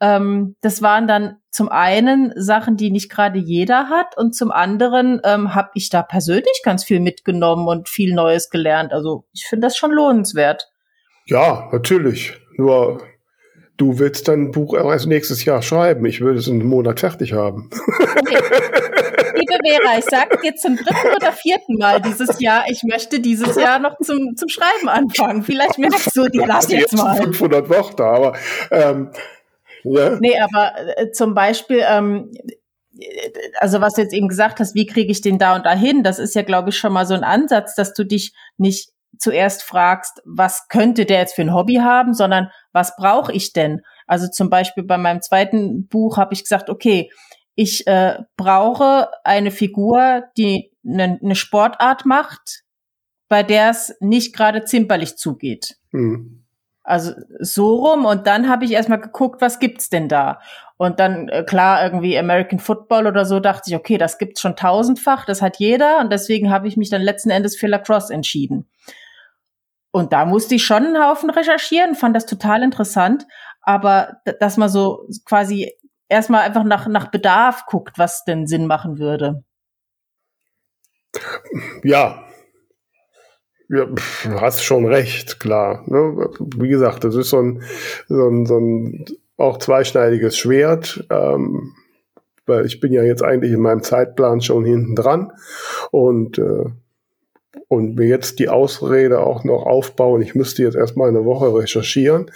[0.00, 5.20] ähm, das waren dann zum einen Sachen, die nicht gerade jeder hat und zum anderen
[5.24, 8.92] ähm, habe ich da persönlich ganz viel mitgenommen und viel Neues gelernt.
[8.92, 10.70] Also ich finde das schon lohnenswert.
[11.26, 12.34] Ja, natürlich.
[12.56, 13.02] Nur
[13.76, 16.04] du willst dein Buch erst nächstes Jahr schreiben.
[16.06, 17.70] Ich würde es in einem Monat fertig haben.
[18.18, 18.38] Okay.
[19.34, 23.56] Liebe Vera, ich sage dir zum dritten oder vierten Mal dieses Jahr, ich möchte dieses
[23.56, 25.42] Jahr noch zum, zum Schreiben anfangen.
[25.42, 27.16] Vielleicht merkst du, die lass jetzt mal.
[27.16, 28.36] 500 Worte, aber
[28.70, 29.10] ähm,
[29.84, 30.16] ja.
[30.20, 32.32] Nee, aber äh, zum Beispiel, ähm,
[33.58, 36.18] also was du jetzt eben gesagt hast, wie kriege ich den da und dahin, das
[36.18, 40.22] ist ja, glaube ich, schon mal so ein Ansatz, dass du dich nicht zuerst fragst,
[40.24, 43.80] was könnte der jetzt für ein Hobby haben, sondern was brauche ich denn?
[44.06, 47.10] Also zum Beispiel bei meinem zweiten Buch habe ich gesagt, okay,
[47.54, 52.62] ich äh, brauche eine Figur, die eine ne Sportart macht,
[53.28, 55.76] bei der es nicht gerade zimperlich zugeht.
[55.90, 56.45] Mhm.
[56.86, 60.40] Also so rum und dann habe ich erstmal geguckt, was gibt's denn da?
[60.76, 64.54] Und dann äh, klar irgendwie American Football oder so dachte ich, okay, das gibt's schon
[64.54, 68.68] tausendfach, das hat jeder und deswegen habe ich mich dann letzten Endes für Lacrosse entschieden.
[69.90, 73.26] Und da musste ich schon einen Haufen recherchieren, fand das total interessant.
[73.62, 75.72] Aber dass man so quasi
[76.08, 79.42] erstmal einfach nach, nach Bedarf guckt, was denn Sinn machen würde.
[81.82, 82.25] Ja.
[83.68, 83.86] Ja,
[84.40, 85.82] hast schon recht, klar.
[85.86, 86.28] Ne?
[86.56, 87.62] Wie gesagt, das ist so ein,
[88.08, 89.04] so ein, so ein
[89.36, 91.04] auch zweischneidiges Schwert.
[91.10, 91.74] Ähm,
[92.46, 95.32] weil ich bin ja jetzt eigentlich in meinem Zeitplan schon hinten dran
[95.90, 96.64] und äh,
[97.68, 102.30] und mir jetzt die Ausrede auch noch aufbauen, ich müsste jetzt erstmal eine Woche recherchieren.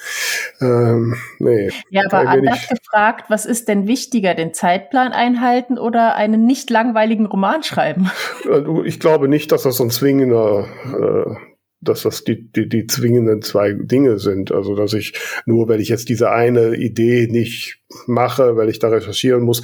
[0.61, 1.71] Ähm, nee.
[1.91, 7.27] Ja, aber anders gefragt, was ist denn wichtiger, den Zeitplan einhalten oder einen nicht langweiligen
[7.27, 8.11] Roman schreiben?
[8.51, 10.67] Also, ich glaube nicht, dass das so ein zwingender
[10.99, 14.53] äh, dass das die, die, die zwingenden zwei Dinge sind.
[14.53, 15.15] Also, dass ich
[15.47, 19.63] nur, wenn ich jetzt diese eine Idee nicht mache, weil ich da recherchieren muss,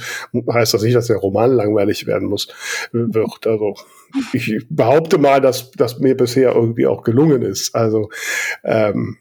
[0.51, 2.47] heißt das nicht, dass der Roman langweilig werden muss,
[2.91, 3.45] wird.
[3.45, 3.75] Also,
[4.33, 7.75] ich behaupte mal, dass das mir bisher irgendwie auch gelungen ist.
[7.75, 8.09] Also,
[8.63, 9.17] ähm,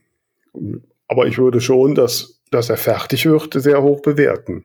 [1.08, 4.64] aber ich würde schon, dass, dass er fertig wird, sehr hoch bewerten.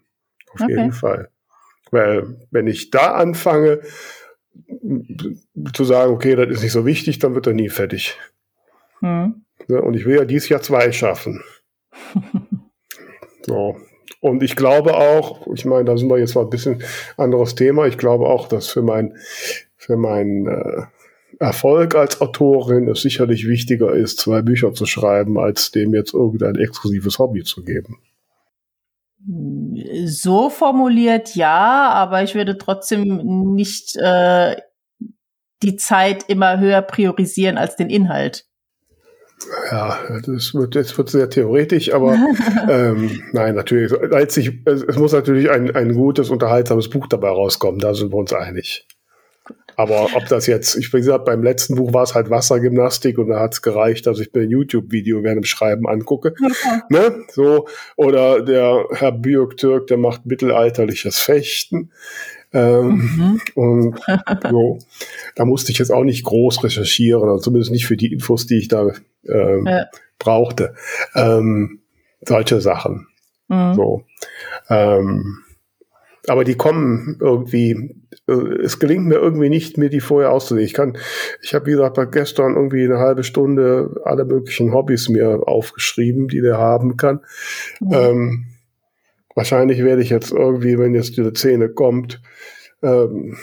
[0.54, 0.72] Auf okay.
[0.72, 1.30] jeden Fall.
[1.92, 3.82] Weil, wenn ich da anfange,
[5.74, 8.18] zu sagen, okay, das ist nicht so wichtig, dann wird er nie fertig.
[9.00, 9.44] Hm.
[9.68, 11.44] und ich will ja dieses Jahr zwei schaffen.
[13.46, 13.78] so.
[14.20, 16.84] Und ich glaube auch, ich meine, da sind wir jetzt mal ein bisschen
[17.18, 17.88] anderes Thema.
[17.88, 19.18] Ich glaube auch, dass für mein,
[19.92, 20.84] für meinen äh,
[21.40, 26.56] Erfolg als Autorin es sicherlich wichtiger ist, zwei Bücher zu schreiben, als dem jetzt irgendein
[26.56, 28.00] exklusives Hobby zu geben.
[30.06, 34.56] So formuliert ja, aber ich würde trotzdem nicht äh,
[35.62, 38.46] die Zeit immer höher priorisieren als den Inhalt.
[39.72, 42.14] Ja, das wird, das wird sehr theoretisch, aber
[42.70, 43.92] ähm, nein, natürlich.
[44.14, 48.18] Als ich, es muss natürlich ein, ein gutes, unterhaltsames Buch dabei rauskommen, da sind wir
[48.18, 48.88] uns einig.
[49.76, 53.30] Aber ob das jetzt, ich bin gesagt, beim letzten Buch war es halt Wassergymnastik und
[53.30, 56.34] da hat es gereicht, dass ich mir ein YouTube-Video während dem Schreiben angucke.
[56.34, 56.82] Okay.
[56.90, 57.24] Ne?
[57.32, 61.92] So, oder der Herr Björk Türk, der macht mittelalterliches Fechten.
[62.54, 63.42] Ähm, mhm.
[63.56, 64.00] Und
[64.50, 64.80] so,
[65.36, 68.58] da musste ich jetzt auch nicht groß recherchieren, also zumindest nicht für die Infos, die
[68.58, 68.92] ich da
[69.28, 69.86] ähm, ja.
[70.20, 70.74] brauchte.
[71.16, 71.80] Ähm,
[72.22, 73.08] solche Sachen.
[73.48, 73.74] Mhm.
[73.76, 74.04] So.
[74.70, 75.40] Ähm,
[76.28, 77.96] aber die kommen irgendwie,
[78.28, 80.68] äh, es gelingt mir irgendwie nicht, mir die vorher auszulegen.
[80.68, 80.98] Ich kann,
[81.42, 86.42] ich habe wie gesagt gestern irgendwie eine halbe Stunde alle möglichen Hobbys mir aufgeschrieben, die
[86.42, 87.22] der haben kann.
[87.80, 87.94] Mhm.
[87.94, 88.46] Ähm,
[89.36, 92.22] wahrscheinlich werde ich jetzt irgendwie, wenn jetzt diese Szene kommt,
[92.84, 93.38] ähm,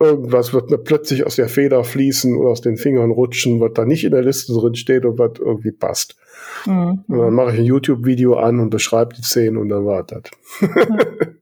[0.00, 3.84] irgendwas wird mir plötzlich aus der Feder fließen oder aus den Fingern rutschen, was da
[3.84, 6.16] nicht in der Liste drin steht und was irgendwie passt.
[6.66, 7.04] Mhm.
[7.08, 10.22] Und dann mache ich ein YouTube-Video an und beschreibe die Szene und dann war das.
[10.60, 10.68] Mhm.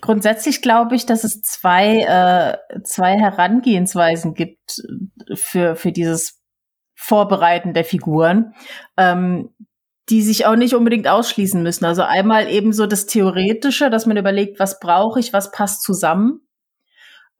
[0.00, 4.82] Grundsätzlich glaube ich, dass es zwei, äh, zwei Herangehensweisen gibt
[5.34, 6.40] für, für dieses
[6.94, 8.54] Vorbereiten der Figuren,
[8.96, 9.54] ähm,
[10.08, 11.84] die sich auch nicht unbedingt ausschließen müssen.
[11.84, 16.40] Also einmal eben so das Theoretische, dass man überlegt, was brauche ich, was passt zusammen.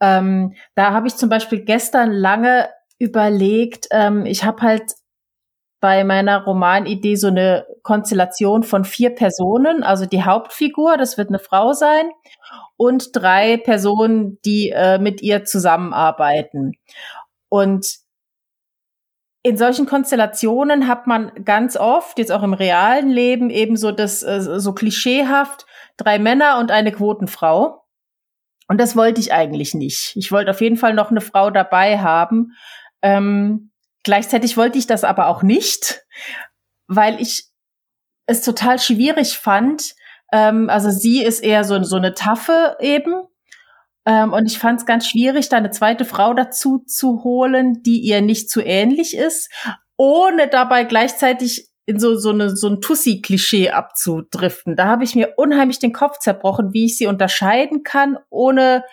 [0.00, 2.68] Ähm, da habe ich zum Beispiel gestern lange
[2.98, 4.92] überlegt, ähm, ich habe halt
[5.80, 11.38] bei meiner Romanidee so eine Konstellation von vier Personen, also die Hauptfigur, das wird eine
[11.38, 12.10] Frau sein,
[12.76, 16.72] und drei Personen, die äh, mit ihr zusammenarbeiten.
[17.48, 17.98] Und
[19.44, 24.22] in solchen Konstellationen hat man ganz oft, jetzt auch im realen Leben, eben so das,
[24.22, 25.66] äh, so klischeehaft,
[25.96, 27.84] drei Männer und eine Quotenfrau.
[28.68, 30.12] Und das wollte ich eigentlich nicht.
[30.16, 32.52] Ich wollte auf jeden Fall noch eine Frau dabei haben.
[33.02, 33.72] Ähm,
[34.04, 36.04] Gleichzeitig wollte ich das aber auch nicht,
[36.88, 37.44] weil ich
[38.32, 39.94] es total schwierig fand.
[40.32, 43.14] Ähm, also sie ist eher so, so eine Taffe eben.
[44.04, 48.00] Ähm, und ich fand es ganz schwierig, da eine zweite Frau dazu zu holen, die
[48.00, 49.50] ihr nicht zu ähnlich ist,
[49.96, 54.76] ohne dabei gleichzeitig in so, so, eine, so ein Tussi-Klischee abzudriften.
[54.76, 58.84] Da habe ich mir unheimlich den Kopf zerbrochen, wie ich sie unterscheiden kann, ohne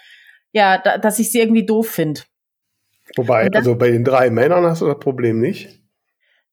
[0.51, 2.21] ja, da, dass ich sie irgendwie doof finde.
[3.15, 5.81] Wobei, also bei den drei Männern hast du das Problem nicht?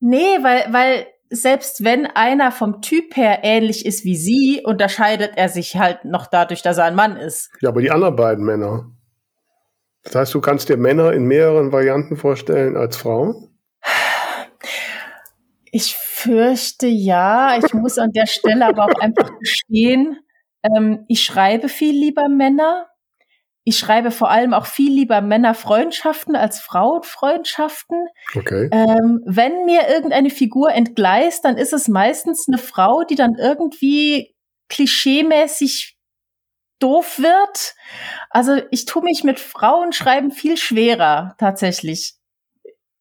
[0.01, 5.49] Nee, weil, weil selbst wenn einer vom Typ her ähnlich ist wie sie, unterscheidet er
[5.49, 7.51] sich halt noch dadurch, dass er ein Mann ist.
[7.61, 8.91] Ja, aber die anderen beiden Männer.
[10.03, 13.59] Das heißt, du kannst dir Männer in mehreren Varianten vorstellen als Frauen?
[15.73, 17.59] Ich fürchte ja.
[17.59, 20.19] Ich muss an der Stelle aber auch einfach gestehen,
[20.63, 22.89] ähm, ich schreibe viel lieber Männer
[23.69, 28.07] ich schreibe vor allem auch viel lieber Männerfreundschaften als Frauenfreundschaften.
[28.37, 28.69] Okay.
[28.71, 34.37] Ähm, wenn mir irgendeine Figur entgleist, dann ist es meistens eine Frau, die dann irgendwie
[34.69, 35.97] klischeemäßig
[36.79, 37.75] doof wird.
[38.31, 42.15] Also ich tue mich mit Frauenschreiben viel schwerer tatsächlich.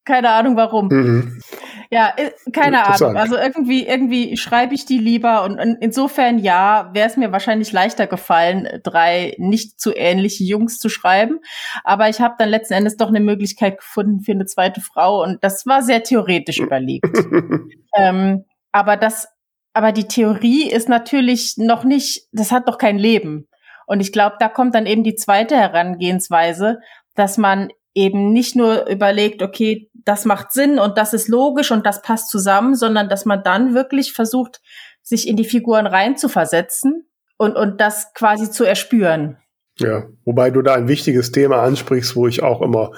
[0.05, 0.87] Keine Ahnung warum.
[0.87, 1.41] Mhm.
[1.89, 2.13] Ja,
[2.53, 3.17] keine Ahnung.
[3.17, 8.05] Also irgendwie, irgendwie schreibe ich die lieber und insofern ja, wäre es mir wahrscheinlich leichter
[8.05, 11.39] gefallen, drei nicht zu ähnliche Jungs zu schreiben.
[11.83, 15.43] Aber ich habe dann letzten Endes doch eine Möglichkeit gefunden für eine zweite Frau und
[15.43, 17.17] das war sehr theoretisch überlegt.
[17.97, 19.27] ähm, aber das,
[19.73, 23.47] aber die Theorie ist natürlich noch nicht, das hat doch kein Leben.
[23.87, 26.79] Und ich glaube, da kommt dann eben die zweite Herangehensweise,
[27.15, 31.85] dass man eben nicht nur überlegt, okay, das macht Sinn und das ist logisch und
[31.85, 34.61] das passt zusammen, sondern dass man dann wirklich versucht,
[35.01, 39.37] sich in die Figuren reinzuversetzen und, und das quasi zu erspüren.
[39.79, 42.91] Ja, wobei du da ein wichtiges Thema ansprichst, wo ich auch immer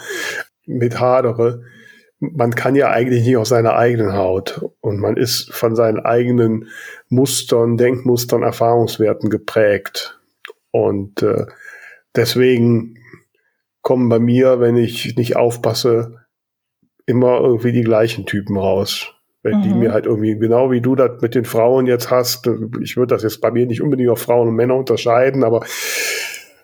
[0.65, 1.63] mit hadere.
[2.19, 6.69] Man kann ja eigentlich nicht auf seiner eigenen Haut und man ist von seinen eigenen
[7.09, 10.19] Mustern, Denkmustern, Erfahrungswerten geprägt.
[10.71, 11.45] Und äh,
[12.15, 12.97] deswegen
[13.87, 16.25] kommen bei mir, wenn ich nicht aufpasse,
[17.05, 19.13] immer irgendwie die gleichen Typen raus.
[19.43, 19.63] Wenn mhm.
[19.63, 22.49] die mir halt irgendwie, genau wie du das mit den Frauen jetzt hast,
[22.81, 25.65] ich würde das jetzt bei mir nicht unbedingt auf Frauen und Männer unterscheiden, aber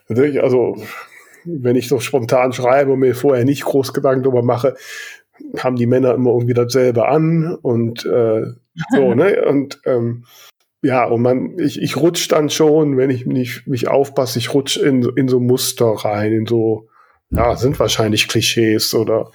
[0.06, 0.76] natürlich, also
[1.46, 4.76] wenn ich so spontan schreibe und mir vorher nicht groß Gedanken darüber mache,
[5.56, 8.42] haben die Männer immer irgendwie dasselbe an und äh,
[8.90, 9.46] so, ne?
[9.48, 10.26] Und ähm,
[10.82, 14.76] ja, und man, ich, ich rutsch dann schon, wenn ich nicht mich aufpasse, ich rutsch
[14.76, 16.90] in, in so Muster rein, in so
[17.30, 19.30] ja, sind wahrscheinlich Klischees oder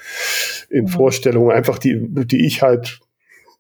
[0.70, 0.90] in mhm.
[0.90, 3.00] Vorstellungen einfach die, die ich halt,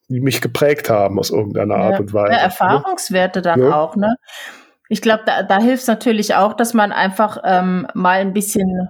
[0.07, 2.33] die mich geprägt haben aus irgendeiner ja, Art und Weise.
[2.33, 2.43] Ja, ne?
[2.43, 3.75] Erfahrungswerte dann ja.
[3.75, 4.15] auch, ne?
[4.87, 8.89] Ich glaube, da, da hilft es natürlich auch, dass man einfach ähm, mal ein bisschen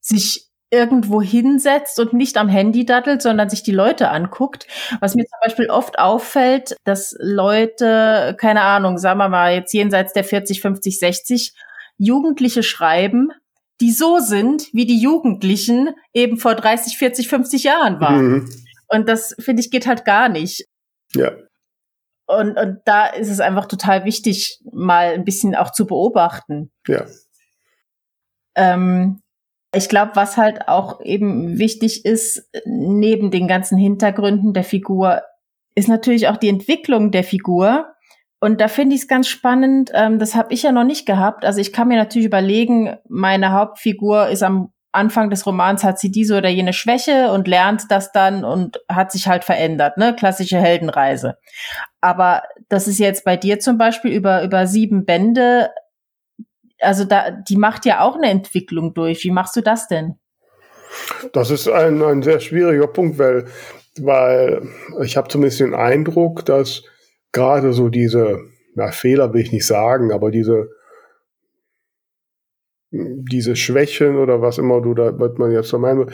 [0.00, 4.66] sich irgendwo hinsetzt und nicht am Handy dattelt, sondern sich die Leute anguckt.
[5.00, 10.12] Was mir zum Beispiel oft auffällt, dass Leute, keine Ahnung, sagen wir mal jetzt jenseits
[10.12, 11.54] der 40, 50, 60,
[11.96, 13.30] Jugendliche schreiben,
[13.80, 18.26] die so sind, wie die Jugendlichen eben vor 30, 40, 50 Jahren waren.
[18.26, 18.50] Mhm.
[18.88, 20.66] Und das, finde ich, geht halt gar nicht.
[21.14, 21.32] Ja.
[22.26, 26.70] Und, und da ist es einfach total wichtig, mal ein bisschen auch zu beobachten.
[26.86, 27.04] Ja.
[28.54, 29.20] Ähm,
[29.74, 35.22] ich glaube, was halt auch eben wichtig ist, neben den ganzen Hintergründen der Figur,
[35.74, 37.93] ist natürlich auch die Entwicklung der Figur.
[38.44, 41.46] Und da finde ich es ganz spannend, ähm, das habe ich ja noch nicht gehabt.
[41.46, 46.10] Also ich kann mir natürlich überlegen, meine Hauptfigur ist am Anfang des Romans, hat sie
[46.10, 50.14] diese oder jene Schwäche und lernt das dann und hat sich halt verändert, ne?
[50.14, 51.38] Klassische Heldenreise.
[52.02, 55.70] Aber das ist jetzt bei dir zum Beispiel über, über sieben Bände,
[56.80, 59.24] also da, die macht ja auch eine Entwicklung durch.
[59.24, 60.18] Wie machst du das denn?
[61.32, 63.46] Das ist ein, ein sehr schwieriger Punkt, weil,
[63.98, 64.68] weil
[65.02, 66.82] ich habe zumindest den Eindruck, dass
[67.34, 68.40] gerade so diese,
[68.74, 70.70] na, Fehler will ich nicht sagen, aber diese,
[72.90, 76.10] diese Schwächen oder was immer du da, was man jetzt so meint,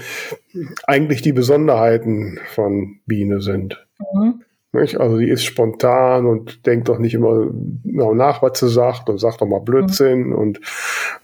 [0.87, 3.87] eigentlich die Besonderheiten von Biene sind.
[4.15, 4.43] Mhm.
[4.73, 7.51] Also die ist spontan und denkt doch nicht immer
[7.83, 10.35] nach, was sie sagt und sagt doch mal Blödsinn mhm.
[10.35, 10.61] und,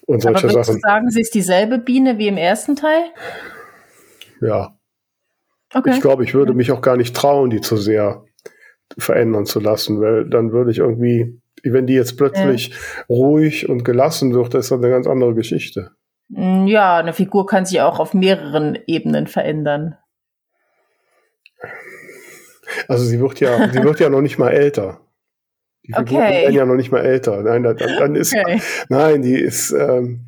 [0.04, 0.74] und solche Aber Sachen.
[0.74, 3.04] Du sagen, sie ist dieselbe Biene wie im ersten Teil?
[4.40, 4.76] Ja.
[5.72, 5.92] Okay.
[5.94, 8.24] Ich glaube, ich würde mich auch gar nicht trauen, die zu sehr
[8.98, 12.76] verändern zu lassen, weil dann würde ich irgendwie, wenn die jetzt plötzlich ja.
[13.08, 15.92] ruhig und gelassen wird, das ist das eine ganz andere Geschichte.
[16.28, 19.96] Mm, ja, eine Figur kann sich auch auf mehreren Ebenen verändern.
[22.88, 25.00] Also sie wird ja, sie wird ja noch nicht mal älter.
[25.86, 26.42] Die Figuren okay.
[26.42, 27.42] werden ja noch nicht mal älter.
[27.42, 28.60] Nein, dann, dann ist, okay.
[28.88, 30.26] nein, die ist, ähm,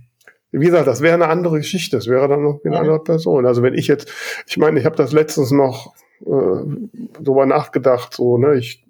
[0.52, 1.96] wie gesagt, das wäre eine andere Geschichte.
[1.96, 2.80] Das wäre dann noch eine ja.
[2.80, 3.44] andere Person.
[3.44, 4.12] Also wenn ich jetzt,
[4.46, 8.84] ich meine, ich habe das letztens noch äh, drüber nachgedacht, so, ne, ich,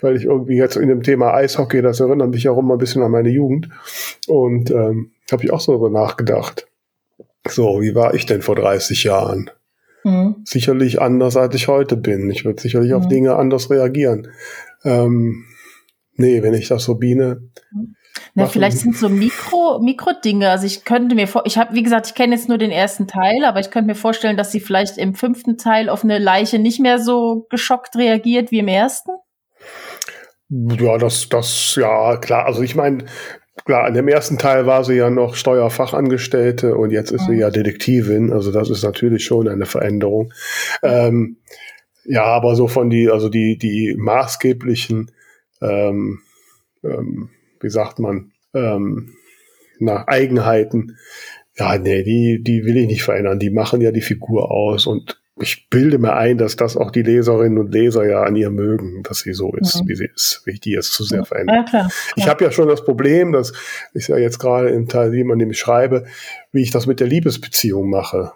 [0.00, 3.02] weil ich irgendwie jetzt in dem Thema Eishockey, das erinnert mich auch immer ein bisschen
[3.02, 3.68] an meine Jugend.
[4.26, 6.66] Und ähm, habe ich auch so darüber nachgedacht.
[7.48, 9.50] So, wie war ich denn vor 30 Jahren?
[10.04, 10.36] Mhm.
[10.44, 12.30] Sicherlich anders, als ich heute bin.
[12.30, 12.96] Ich würde sicherlich mhm.
[12.96, 14.28] auf Dinge anders reagieren.
[14.84, 15.44] Ähm,
[16.14, 17.42] nee, wenn ich das so Biene.
[18.34, 20.50] Na, vielleicht sind so Mikro, Mikro-Dinge.
[20.50, 23.06] Also ich könnte mir vor, ich habe, wie gesagt, ich kenne jetzt nur den ersten
[23.06, 26.58] Teil, aber ich könnte mir vorstellen, dass sie vielleicht im fünften Teil auf eine Leiche
[26.58, 29.12] nicht mehr so geschockt reagiert wie im ersten.
[30.48, 32.46] Ja, das, das, ja, klar.
[32.46, 33.04] Also ich meine,
[33.64, 37.32] klar, in dem ersten Teil war sie ja noch Steuerfachangestellte und jetzt ist mhm.
[37.32, 38.32] sie ja Detektivin.
[38.32, 40.32] Also das ist natürlich schon eine Veränderung.
[40.82, 41.36] Ähm,
[42.04, 45.10] ja, aber so von die, also die, die maßgeblichen,
[45.60, 46.20] ähm,
[46.82, 49.14] ähm, wie sagt man, ähm,
[49.78, 50.96] nach Eigenheiten,
[51.56, 53.38] ja, nee, die, die will ich nicht verändern.
[53.38, 57.02] Die machen ja die Figur aus und ich bilde mir ein, dass das auch die
[57.02, 59.88] Leserinnen und Leser ja an ihr mögen, dass sie so ist, mhm.
[59.88, 61.58] wie sie ist, wie ich die jetzt zu sehr verändere.
[61.58, 62.12] Ja, klar, klar.
[62.16, 63.52] Ich habe ja schon das Problem, dass
[63.94, 66.06] ich ja jetzt gerade im Teil 7, an dem ich schreibe,
[66.52, 68.32] wie ich das mit der Liebesbeziehung mache.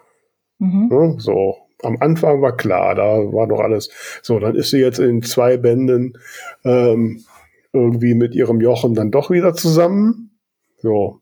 [0.59, 0.89] Mhm.
[0.91, 1.57] Ja, so.
[1.81, 3.89] Am Anfang war klar, da war doch alles.
[4.21, 6.17] So, dann ist sie jetzt in zwei Bänden
[6.63, 7.25] ähm,
[7.73, 10.39] irgendwie mit ihrem Jochen dann doch wieder zusammen.
[10.77, 11.21] So,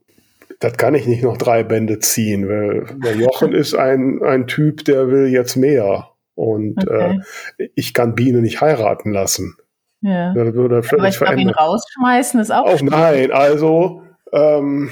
[0.59, 4.85] das kann ich nicht noch drei Bände ziehen, weil der Jochen ist ein, ein Typ,
[4.85, 6.09] der will jetzt mehr.
[6.35, 7.19] Und okay.
[7.57, 9.55] äh, ich kann Biene nicht heiraten lassen.
[10.01, 10.33] Ja.
[10.33, 12.65] Das würde Aber ich glaube, ihn rausschmeißen ist auch.
[12.65, 14.89] Auch nein, also ähm,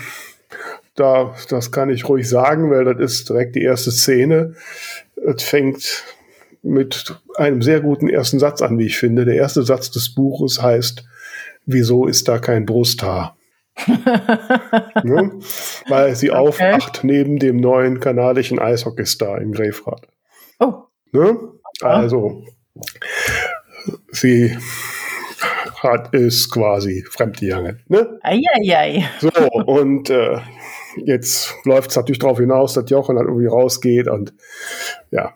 [0.95, 4.53] da, das kann ich ruhig sagen, weil das ist direkt die erste Szene.
[5.15, 6.03] Es fängt
[6.61, 9.25] mit einem sehr guten ersten Satz an, wie ich finde.
[9.25, 11.05] Der erste Satz des Buches heißt,
[11.69, 13.37] wieso ist da kein Brusthaar?
[15.03, 15.39] ne?
[15.87, 16.39] Weil sie okay.
[16.39, 20.07] aufwacht neben dem neuen kanadischen Eishockeystar im Grefrath.
[20.59, 20.83] Oh.
[21.11, 21.37] Ne?
[21.81, 22.43] Also,
[24.11, 24.57] sie
[25.77, 27.81] hat ist quasi fremdgegangen.
[27.87, 28.19] Ne?
[28.21, 29.07] Eieiei.
[29.19, 30.39] So, und äh,
[30.97, 34.33] jetzt läuft es natürlich darauf hinaus, dass Jochen halt irgendwie rausgeht und
[35.11, 35.35] ja.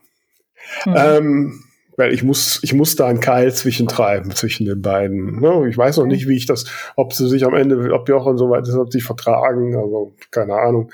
[0.83, 0.95] Hm.
[0.97, 1.63] Ähm,
[1.97, 5.39] weil ich muss, ich muss da einen Keil zwischentreiben zwischen den beiden.
[5.39, 5.67] Ne?
[5.69, 8.49] Ich weiß noch nicht, wie ich das, ob sie sich am Ende, ob Jochen so
[8.49, 10.91] weit ist, ob sie sich vertragen, also keine Ahnung.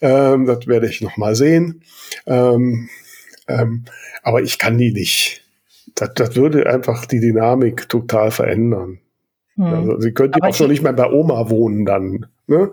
[0.00, 1.82] Ähm, das werde ich noch mal sehen.
[2.26, 2.88] Ähm,
[3.46, 3.84] ähm,
[4.22, 5.42] aber ich kann die nicht.
[5.94, 8.98] Das, das würde einfach die Dynamik total verändern.
[9.56, 9.64] Hm.
[9.64, 12.26] Also, sie könnte auch schon nicht mehr bei Oma wohnen dann.
[12.46, 12.70] Ne?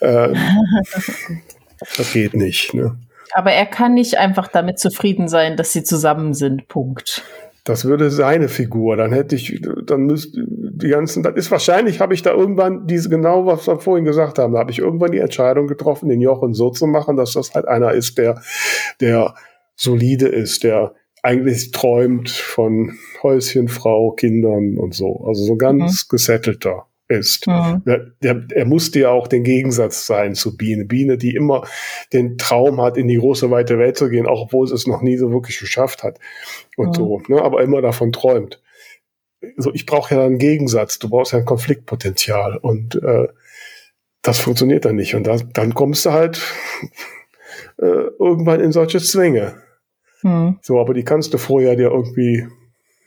[0.00, 0.34] Äh,
[1.96, 2.74] das geht nicht.
[2.74, 2.98] Ne?
[3.32, 6.68] Aber er kann nicht einfach damit zufrieden sein, dass sie zusammen sind.
[6.68, 7.22] Punkt.
[7.64, 8.96] Das würde seine Figur.
[8.96, 13.08] Dann hätte ich, dann müsste die ganzen, das ist wahrscheinlich, habe ich da irgendwann diese,
[13.08, 16.54] genau was wir vorhin gesagt haben, da habe ich irgendwann die Entscheidung getroffen, den Jochen
[16.54, 18.40] so zu machen, dass das halt einer ist, der,
[19.00, 19.34] der
[19.74, 25.24] solide ist, der eigentlich träumt von Häuschen, Frau, Kindern und so.
[25.26, 26.10] Also so ganz mhm.
[26.10, 27.46] gesettelter ist.
[27.46, 27.82] Mhm.
[28.22, 30.84] Der, er musste ja auch den Gegensatz sein zu Biene.
[30.84, 31.66] Biene, die immer
[32.12, 35.02] den Traum hat, in die große weite Welt zu gehen, auch obwohl sie es noch
[35.02, 36.18] nie so wirklich geschafft hat.
[36.76, 36.94] Und mhm.
[36.94, 38.60] so, ne, aber immer davon träumt.
[39.56, 40.98] So, ich brauche ja einen Gegensatz.
[40.98, 42.56] Du brauchst ja ein Konfliktpotenzial.
[42.56, 43.28] Und äh,
[44.22, 45.14] das funktioniert dann nicht.
[45.14, 46.40] Und da, dann kommst du halt
[47.78, 49.54] äh, irgendwann in solche Zwänge.
[50.22, 50.58] Mhm.
[50.62, 52.48] So, aber die kannst du vorher dir irgendwie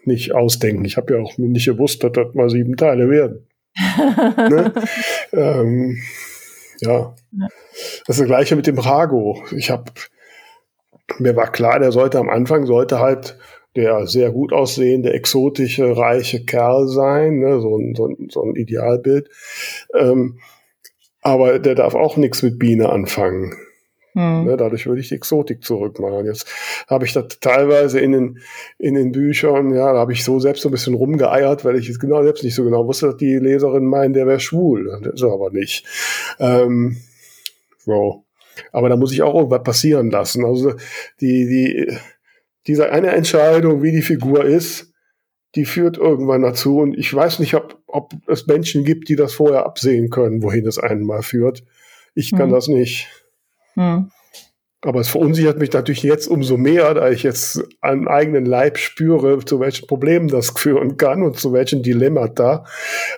[0.05, 0.85] nicht ausdenken.
[0.85, 4.73] Ich habe ja auch nicht gewusst, dass das mal sieben Teile werden ne?
[5.33, 5.97] ähm,
[6.81, 7.15] ja.
[8.05, 9.43] Das ist das gleiche mit dem Rago.
[9.51, 9.91] Ich habe,
[11.17, 13.37] mir war klar, der sollte am Anfang, sollte halt
[13.75, 17.61] der sehr gut aussehende, exotische, reiche Kerl sein, ne?
[17.61, 19.29] so, ein, so, ein, so ein Idealbild.
[19.93, 20.39] Ähm,
[21.21, 23.55] aber der darf auch nichts mit Biene anfangen.
[24.19, 24.43] Hm.
[24.43, 26.25] Ne, dadurch würde ich die Exotik zurückmachen.
[26.25, 26.45] Jetzt
[26.89, 28.39] habe ich das teilweise in den,
[28.77, 31.87] in den Büchern, ja, da habe ich so selbst so ein bisschen rumgeeiert, weil ich
[31.87, 34.99] es genau selbst nicht so genau wusste, dass die Leserinnen meinen, der wäre schwul.
[35.03, 35.85] Das ist er aber nicht.
[36.37, 36.97] Ähm,
[37.77, 38.25] so.
[38.73, 40.43] Aber da muss ich auch irgendwas passieren lassen.
[40.43, 40.73] Also
[41.21, 41.97] die, die,
[42.67, 44.91] diese eine Entscheidung, wie die Figur ist,
[45.55, 46.79] die führt irgendwann dazu.
[46.79, 50.67] Und ich weiß nicht, ob, ob es Menschen gibt, die das vorher absehen können, wohin
[50.67, 51.63] es einen mal führt.
[52.15, 52.51] Ich kann hm.
[52.51, 53.07] das nicht.
[53.79, 54.11] Hm.
[54.81, 59.43] Aber es verunsichert mich natürlich jetzt umso mehr, da ich jetzt an eigenen Leib spüre,
[59.43, 62.65] zu welchen Problemen das führen kann und zu welchen Dilemmata.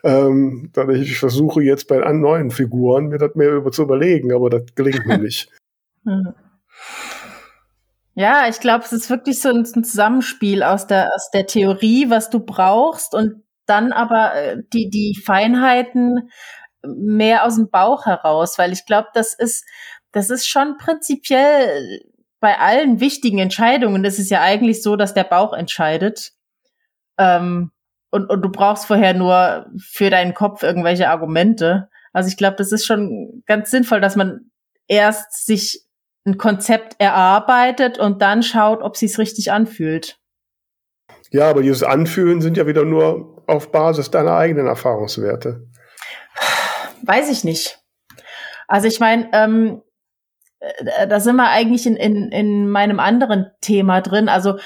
[0.03, 4.49] Ähm, dass ich versuche jetzt bei neuen Figuren mir das mehr über zu überlegen, aber
[4.49, 5.49] das gelingt mir nicht.
[6.05, 6.33] Hm.
[8.13, 12.29] Ja, ich glaube, es ist wirklich so ein, Zusammenspiel aus der, aus der Theorie, was
[12.29, 16.29] du brauchst und dann aber äh, die, die Feinheiten
[16.83, 19.65] mehr aus dem Bauch heraus, weil ich glaube, das ist,
[20.11, 22.01] das ist schon prinzipiell
[22.39, 24.03] bei allen wichtigen Entscheidungen.
[24.03, 26.33] Das ist ja eigentlich so, dass der Bauch entscheidet.
[27.17, 27.71] Ähm,
[28.09, 31.89] und, und du brauchst vorher nur für deinen Kopf irgendwelche Argumente.
[32.13, 34.51] Also ich glaube, das ist schon ganz sinnvoll, dass man
[34.87, 35.85] erst sich
[36.25, 40.19] ein Konzept erarbeitet und dann schaut, ob sich's richtig anfühlt.
[41.31, 45.67] Ja, aber dieses Anfühlen sind ja wieder nur auf Basis deiner eigenen Erfahrungswerte.
[47.03, 47.79] Weiß ich nicht.
[48.67, 49.90] Also ich meine, ähm, äh,
[51.07, 54.29] da sind wir eigentlich in, in, in meinem anderen Thema drin.
[54.29, 54.57] Also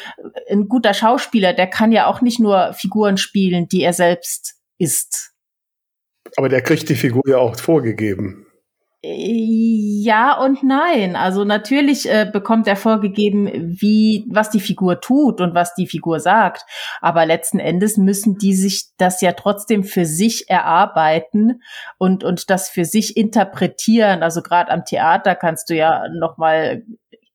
[0.49, 5.33] ein guter Schauspieler, der kann ja auch nicht nur Figuren spielen, die er selbst ist.
[6.35, 8.44] Aber der kriegt die Figur ja auch vorgegeben.
[9.07, 11.15] Ja und nein.
[11.15, 16.19] Also natürlich äh, bekommt er vorgegeben, wie was die Figur tut und was die Figur
[16.19, 16.65] sagt.
[17.01, 21.61] Aber letzten Endes müssen die sich das ja trotzdem für sich erarbeiten
[21.99, 24.23] und und das für sich interpretieren.
[24.23, 26.83] Also gerade am Theater kannst du ja noch mal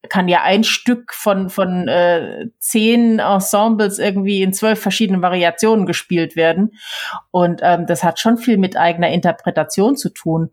[0.09, 6.37] kann ja ein Stück von von äh, zehn Ensembles irgendwie in zwölf verschiedenen Variationen gespielt
[6.37, 6.73] werden
[7.31, 10.51] und ähm, das hat schon viel mit eigener Interpretation zu tun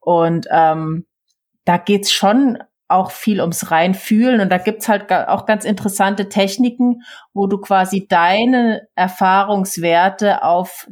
[0.00, 1.06] und ähm,
[1.64, 7.02] da geht's schon auch viel ums Reinfühlen und da gibt's halt auch ganz interessante Techniken,
[7.32, 10.88] wo du quasi deine Erfahrungswerte auf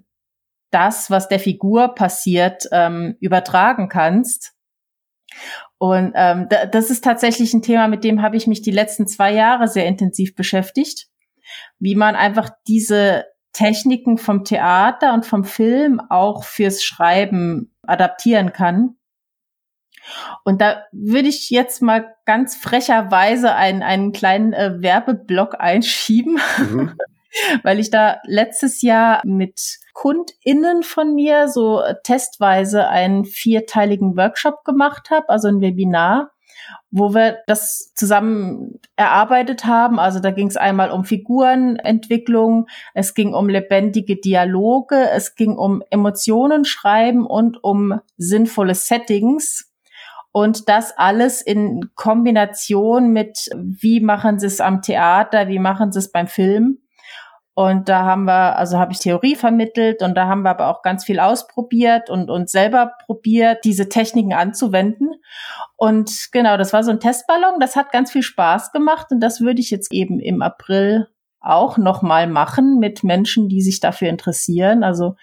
[0.70, 4.54] das, was der Figur passiert, ähm, übertragen kannst.
[5.78, 9.32] Und ähm, das ist tatsächlich ein Thema, mit dem habe ich mich die letzten zwei
[9.32, 11.08] Jahre sehr intensiv beschäftigt,
[11.78, 18.97] wie man einfach diese Techniken vom Theater und vom Film auch fürs Schreiben adaptieren kann.
[20.44, 26.38] Und da würde ich jetzt mal ganz frecherweise einen, einen kleinen äh, Werbeblock einschieben.
[26.58, 26.92] Mhm.
[27.62, 35.10] weil ich da letztes Jahr mit KundInnen von mir so testweise einen vierteiligen Workshop gemacht
[35.10, 36.30] habe, also ein Webinar,
[36.90, 39.98] wo wir das zusammen erarbeitet haben.
[39.98, 45.82] Also da ging es einmal um Figurenentwicklung, es ging um lebendige Dialoge, es ging um
[45.90, 49.67] Emotionen schreiben und um sinnvolle Settings.
[50.38, 55.98] Und das alles in Kombination mit, wie machen sie es am Theater, wie machen sie
[55.98, 56.78] es beim Film.
[57.54, 60.82] Und da haben wir, also habe ich Theorie vermittelt und da haben wir aber auch
[60.82, 65.10] ganz viel ausprobiert und, und selber probiert, diese Techniken anzuwenden.
[65.74, 69.40] Und genau, das war so ein Testballon, das hat ganz viel Spaß gemacht und das
[69.40, 71.08] würde ich jetzt eben im April
[71.40, 74.84] auch nochmal machen mit Menschen, die sich dafür interessieren.
[74.84, 75.16] Also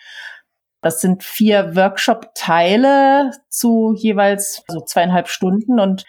[0.86, 6.06] das sind vier Workshop-Teile zu jeweils so zweieinhalb Stunden und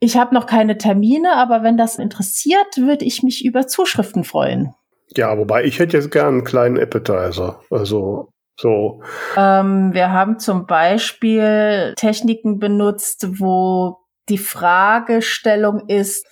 [0.00, 4.74] ich habe noch keine Termine, aber wenn das interessiert, würde ich mich über Zuschriften freuen.
[5.16, 7.60] Ja, wobei ich hätte jetzt gern einen kleinen Appetizer.
[7.70, 8.28] Also
[8.60, 9.02] so.
[9.36, 16.26] Ähm, wir haben zum Beispiel Techniken benutzt, wo die Fragestellung ist,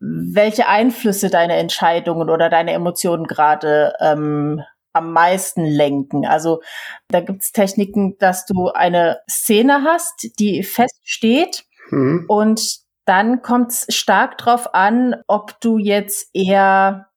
[0.00, 4.62] welche Einflüsse deine Entscheidungen oder deine Emotionen gerade ähm,
[4.98, 6.26] am meisten lenken.
[6.26, 6.60] Also
[7.08, 12.24] da gibt es Techniken, dass du eine Szene hast, die feststeht mhm.
[12.28, 17.08] und dann kommt es stark drauf an, ob du jetzt eher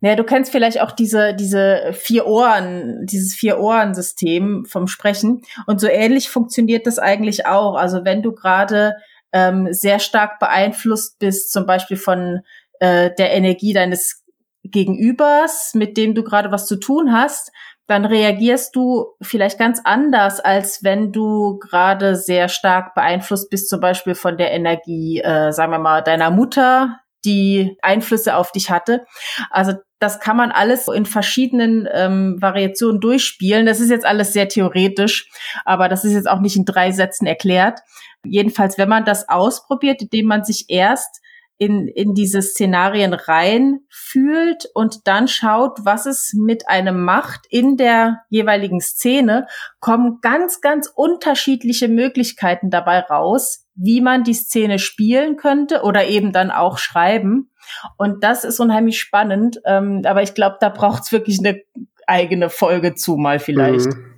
[0.00, 5.40] naja, du kennst vielleicht auch diese, diese vier Ohren, dieses Vier-Ohren-System vom Sprechen.
[5.66, 7.74] Und so ähnlich funktioniert das eigentlich auch.
[7.74, 8.96] Also wenn du gerade
[9.32, 12.40] ähm, sehr stark beeinflusst bist, zum Beispiel von
[12.80, 14.23] äh, der Energie deines
[14.64, 17.52] Gegenübers, mit dem du gerade was zu tun hast,
[17.86, 23.80] dann reagierst du vielleicht ganz anders, als wenn du gerade sehr stark beeinflusst bist, zum
[23.80, 29.04] Beispiel von der Energie, äh, sagen wir mal, deiner Mutter, die Einflüsse auf dich hatte.
[29.50, 33.66] Also das kann man alles in verschiedenen ähm, Variationen durchspielen.
[33.66, 35.30] Das ist jetzt alles sehr theoretisch,
[35.64, 37.80] aber das ist jetzt auch nicht in drei Sätzen erklärt.
[38.24, 41.22] Jedenfalls, wenn man das ausprobiert, indem man sich erst
[41.58, 47.76] in, in diese Szenarien rein fühlt und dann schaut, was es mit einem macht in
[47.76, 49.46] der jeweiligen Szene,
[49.80, 56.32] kommen ganz, ganz unterschiedliche Möglichkeiten dabei raus, wie man die Szene spielen könnte oder eben
[56.32, 57.50] dann auch schreiben.
[57.96, 59.60] Und das ist unheimlich spannend.
[59.64, 61.60] Ähm, aber ich glaube, da braucht es wirklich eine
[62.06, 63.86] eigene Folge zu, mal vielleicht.
[63.86, 64.14] Mhm.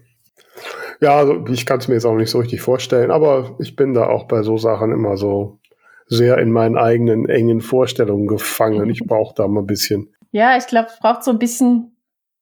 [1.00, 3.92] Ja, also ich kann es mir jetzt auch nicht so richtig vorstellen, aber ich bin
[3.92, 5.58] da auch bei so Sachen immer so
[6.06, 8.88] sehr in meinen eigenen engen Vorstellungen gefangen.
[8.90, 10.14] Ich brauche da mal ein bisschen.
[10.32, 11.96] Ja, ich glaube, es braucht so ein bisschen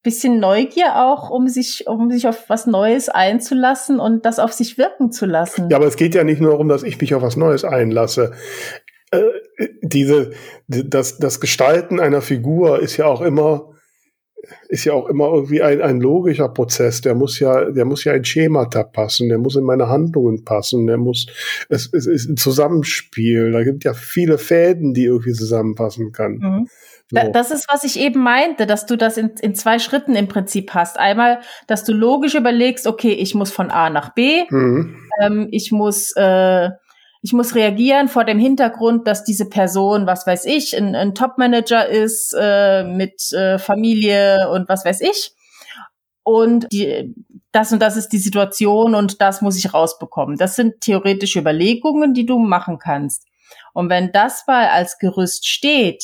[0.05, 4.77] bisschen Neugier auch, um sich, um sich auf was Neues einzulassen und das auf sich
[4.77, 5.69] wirken zu lassen.
[5.69, 8.31] Ja, aber es geht ja nicht nur darum, dass ich mich auf was Neues einlasse.
[9.11, 9.23] Äh,
[9.81, 10.31] diese,
[10.67, 13.74] das, das Gestalten einer Figur ist ja auch immer,
[14.75, 17.01] ist ja auch immer irgendwie ein, ein logischer Prozess.
[17.01, 20.85] Der muss ja, der muss ja in Schemata passen, der muss in meine Handlungen passen,
[20.85, 21.27] der muss,
[21.69, 23.51] es, es ist ein Zusammenspiel.
[23.53, 26.33] Da gibt ja viele Fäden, die irgendwie zusammenpassen kann.
[26.33, 26.67] Mhm.
[27.11, 27.31] So.
[27.31, 30.73] Das ist, was ich eben meinte, dass du das in, in zwei Schritten im Prinzip
[30.73, 30.99] hast.
[30.99, 34.97] Einmal, dass du logisch überlegst, okay, ich muss von A nach B, mhm.
[35.21, 36.69] ähm, ich muss äh,
[37.25, 41.87] ich muss reagieren vor dem Hintergrund, dass diese Person, was weiß ich, ein, ein Top-Manager
[41.89, 45.33] ist äh, mit äh, Familie und was weiß ich.
[46.21, 47.15] Und die,
[47.51, 50.37] das und das ist die Situation und das muss ich rausbekommen.
[50.37, 53.25] Das sind theoretische Überlegungen, die du machen kannst.
[53.73, 56.03] Und wenn das mal als Gerüst steht,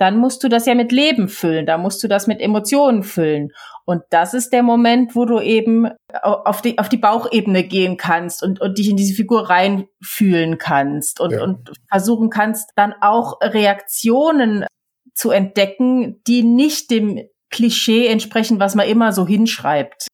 [0.00, 3.52] dann musst du das ja mit Leben füllen, da musst du das mit Emotionen füllen.
[3.84, 5.88] Und das ist der Moment, wo du eben
[6.22, 11.20] auf die, auf die Bauchebene gehen kannst und, und dich in diese Figur reinfühlen kannst
[11.20, 11.42] und, ja.
[11.42, 14.64] und versuchen kannst, dann auch Reaktionen
[15.12, 17.20] zu entdecken, die nicht dem
[17.50, 20.06] Klischee entsprechen, was man immer so hinschreibt.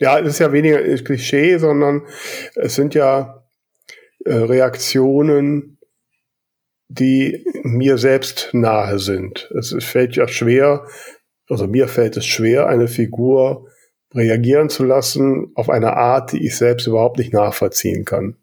[0.00, 2.06] Ja, es ist ja weniger Klischee, sondern
[2.54, 3.44] es sind ja
[4.24, 5.75] äh, Reaktionen,
[6.88, 9.50] die mir selbst nahe sind.
[9.56, 10.86] Es fällt ja schwer,
[11.48, 13.68] also mir fällt es schwer, eine Figur
[14.14, 18.36] reagieren zu lassen auf eine Art, die ich selbst überhaupt nicht nachvollziehen kann.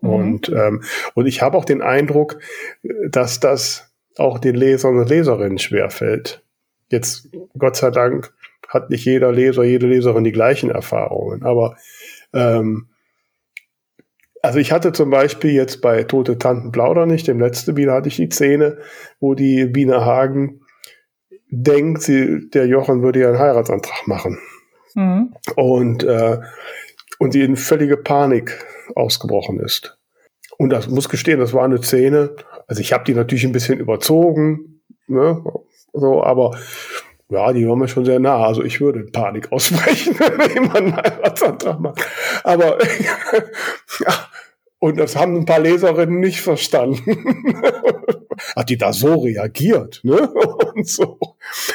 [0.00, 0.10] Mhm.
[0.10, 0.82] Und, ähm,
[1.14, 2.38] und ich habe auch den Eindruck,
[3.08, 6.42] dass das auch den Lesern und Leserinnen schwerfällt.
[6.90, 7.28] Jetzt,
[7.58, 8.32] Gott sei Dank,
[8.68, 11.42] hat nicht jeder Leser, jede Leserin die gleichen Erfahrungen.
[11.44, 11.76] Aber
[12.32, 12.88] ähm,
[14.42, 18.08] also ich hatte zum Beispiel jetzt bei Tote Tanten Plauder nicht, dem letzten Biene hatte
[18.08, 18.78] ich die Szene,
[19.20, 20.60] wo die Biene Hagen
[21.50, 24.38] denkt, sie, der Jochen würde ja einen Heiratsantrag machen.
[24.94, 25.34] Mhm.
[25.56, 26.38] Und, äh,
[27.18, 28.64] und sie in völlige Panik
[28.94, 29.98] ausgebrochen ist.
[30.58, 32.34] Und das muss gestehen, das war eine Szene,
[32.66, 35.42] also ich habe die natürlich ein bisschen überzogen, ne,
[35.92, 36.58] so, aber
[37.28, 38.44] ja, die war mir schon sehr nah.
[38.44, 42.06] Also ich würde Panik ausbrechen, wenn jemand einen Heiratsantrag macht.
[42.44, 42.78] Aber
[44.00, 44.28] ja,
[44.78, 47.64] und das haben ein paar Leserinnen nicht verstanden.
[48.54, 50.28] Hat die da so reagiert, ne?
[50.74, 51.18] Und so.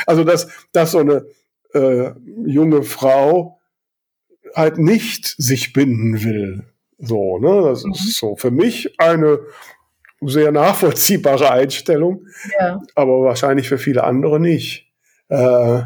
[0.05, 1.25] Also, dass, dass so eine
[1.73, 2.11] äh,
[2.45, 3.59] junge Frau
[4.55, 6.65] halt nicht sich binden will.
[6.99, 7.63] So, ne?
[7.63, 7.93] Das mhm.
[7.93, 9.39] ist so für mich eine
[10.21, 12.27] sehr nachvollziehbare Einstellung,
[12.59, 12.79] ja.
[12.93, 14.90] aber wahrscheinlich für viele andere nicht.
[15.32, 15.84] Äh,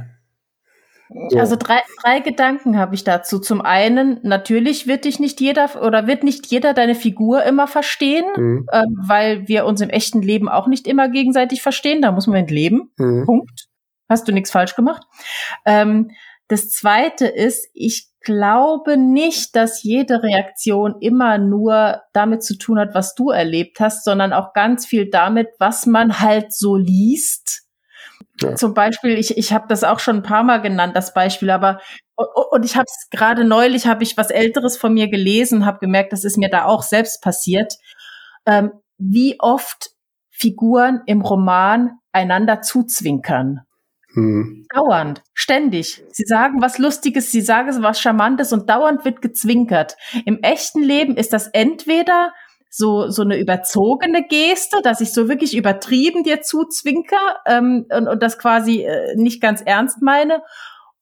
[1.30, 1.38] so.
[1.38, 3.39] Also drei, drei Gedanken habe ich dazu.
[3.39, 8.26] Zum einen, natürlich wird dich nicht jeder oder wird nicht jeder deine Figur immer verstehen,
[8.36, 8.68] mhm.
[8.72, 12.02] äh, weil wir uns im echten Leben auch nicht immer gegenseitig verstehen.
[12.02, 12.91] Da muss man mit leben.
[12.98, 13.26] Mhm.
[13.26, 13.68] Punkt.
[14.10, 15.04] Hast du nichts falsch gemacht.
[15.66, 16.12] Ähm,
[16.48, 22.93] das zweite ist, ich glaube nicht, dass jede Reaktion immer nur damit zu tun hat,
[22.93, 27.64] was du erlebt hast, sondern auch ganz viel damit, was man halt so liest
[28.42, 28.56] ja.
[28.56, 31.80] Zum Beispiel, ich, ich habe das auch schon ein paar Mal genannt, das Beispiel, aber
[32.16, 36.14] und ich habe es gerade neulich, habe ich was Älteres von mir gelesen, habe gemerkt,
[36.14, 37.74] das ist mir da auch selbst passiert,
[38.46, 39.92] ähm, wie oft
[40.32, 43.62] Figuren im Roman einander zuzwinkern.
[44.14, 44.66] Hm.
[44.74, 46.04] Dauernd, ständig.
[46.12, 49.98] Sie sagen was Lustiges, sie sagen was Charmantes und dauernd wird gezwinkert.
[50.26, 52.34] Im echten Leben ist das entweder
[52.78, 58.22] so, so eine überzogene Geste, dass ich so wirklich übertrieben dir zuzwinker ähm, und, und
[58.22, 60.42] das quasi äh, nicht ganz ernst meine.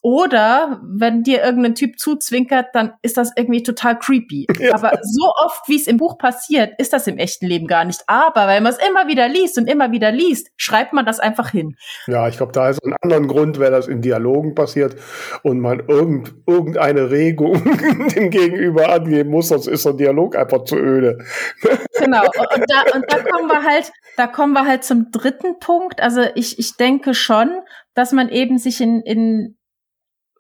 [0.06, 4.48] Oder wenn dir irgendein Typ zuzwinkert, dann ist das irgendwie total creepy.
[4.64, 4.76] Ja.
[4.76, 8.02] Aber so oft, wie es im Buch passiert, ist das im echten Leben gar nicht.
[8.08, 11.50] Aber weil man es immer wieder liest und immer wieder liest, schreibt man das einfach
[11.50, 11.76] hin.
[12.08, 14.96] Ja, ich glaube, da ist ein anderer Grund, wenn das in Dialogen passiert
[15.42, 17.62] und man irgend, irgendeine Regung
[18.16, 21.18] dem Gegenüber angeben muss, sonst ist so ein Dialog einfach zu öde.
[22.00, 22.24] Genau.
[22.24, 26.02] Und da, und da kommen wir halt, da kommen wir halt zum dritten Punkt.
[26.02, 27.50] Also ich, ich denke schon,
[27.94, 29.56] dass man eben sich in, in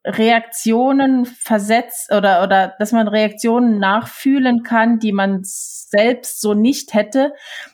[0.05, 7.33] Reaktionen versetzt oder, oder dass man Reaktionen nachfühlen kann, die man selbst so nicht hätte,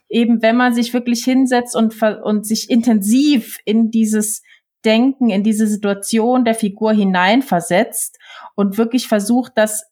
[0.09, 4.43] eben wenn man sich wirklich hinsetzt und, und sich intensiv in dieses
[4.85, 8.17] Denken, in diese Situation der Figur hineinversetzt
[8.55, 9.85] und wirklich versucht, das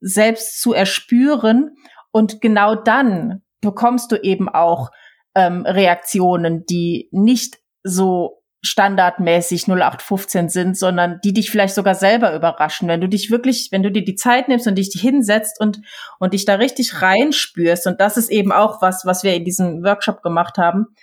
[0.00, 1.76] selbst zu erspüren.
[2.12, 4.90] Und genau dann bekommst du eben auch
[5.34, 12.88] ähm, Reaktionen, die nicht so standardmäßig 0815 sind, sondern die dich vielleicht sogar selber überraschen.
[12.88, 15.80] Wenn du dich wirklich, wenn du dir die Zeit nimmst und dich hinsetzt und,
[16.20, 19.82] und dich da richtig reinspürst, und das ist eben auch was, was wir in diesem
[19.82, 20.94] Workshop gemacht haben,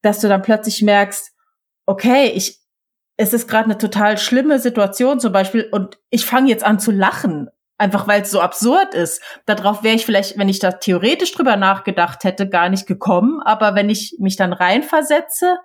[0.00, 1.32] dass du dann plötzlich merkst,
[1.84, 2.58] okay, ich,
[3.18, 6.90] es ist gerade eine total schlimme Situation zum Beispiel und ich fange jetzt an zu
[6.90, 7.48] lachen.
[7.76, 9.20] Einfach weil es so absurd ist.
[9.46, 13.42] Darauf wäre ich vielleicht, wenn ich da theoretisch drüber nachgedacht hätte, gar nicht gekommen.
[13.44, 15.58] Aber wenn ich mich dann reinversetze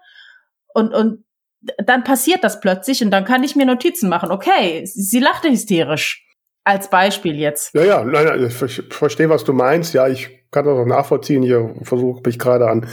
[0.73, 1.23] und, und
[1.61, 4.31] dann passiert das plötzlich und dann kann ich mir Notizen machen.
[4.31, 6.25] Okay, sie lachte hysterisch.
[6.65, 7.73] Als Beispiel jetzt.
[7.73, 8.53] Ja, ja, nein, nein, ich
[8.93, 9.93] verstehe, was du meinst.
[9.93, 11.41] Ja, ich kann das auch nachvollziehen.
[11.41, 12.85] Ich versuche mich gerade an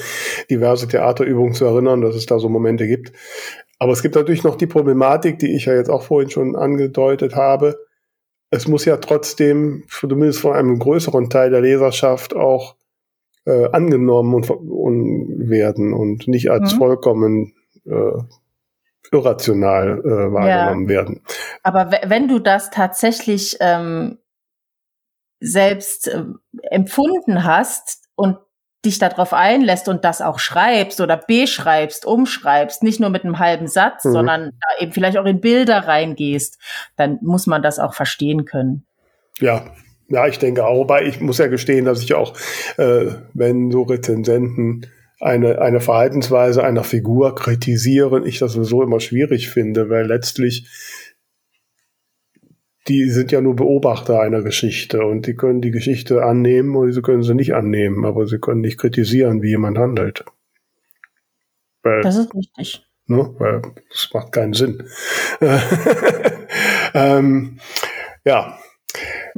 [0.49, 3.13] diverse Theaterübungen zu erinnern, dass es da so Momente gibt.
[3.79, 7.35] Aber es gibt natürlich noch die Problematik, die ich ja jetzt auch vorhin schon angedeutet
[7.35, 7.79] habe.
[8.51, 12.77] Es muss ja trotzdem, zumindest von einem größeren Teil der Leserschaft, auch
[13.45, 16.79] äh, angenommen und, und, werden und nicht als mhm.
[16.79, 17.53] vollkommen
[17.85, 18.23] äh,
[19.13, 20.89] irrational äh, wahrgenommen ja.
[20.89, 21.23] werden.
[21.63, 24.19] Aber wenn du das tatsächlich ähm,
[25.41, 26.25] selbst äh,
[26.71, 28.39] empfunden hast und
[28.85, 33.67] dich darauf einlässt und das auch schreibst oder beschreibst, umschreibst, nicht nur mit einem halben
[33.67, 34.13] Satz, mhm.
[34.13, 36.59] sondern eben vielleicht auch in Bilder reingehst,
[36.97, 38.87] dann muss man das auch verstehen können.
[39.41, 39.65] Ja,
[40.09, 40.77] ja, ich denke auch.
[40.77, 42.35] Wobei ich muss ja gestehen, dass ich auch,
[42.77, 44.87] äh, wenn so Rezensenten
[45.21, 50.69] eine, eine Verhaltensweise einer Figur kritisieren, ich das sowieso immer schwierig finde, weil letztlich
[52.89, 57.03] die sind ja nur Beobachter einer Geschichte und die können die Geschichte annehmen oder sie
[57.03, 60.25] können sie nicht annehmen, aber sie können nicht kritisieren, wie jemand handelt.
[61.83, 62.87] Weil, das ist richtig.
[63.09, 64.83] Ne, weil das macht keinen Sinn.
[66.95, 67.59] ähm,
[68.25, 68.59] ja,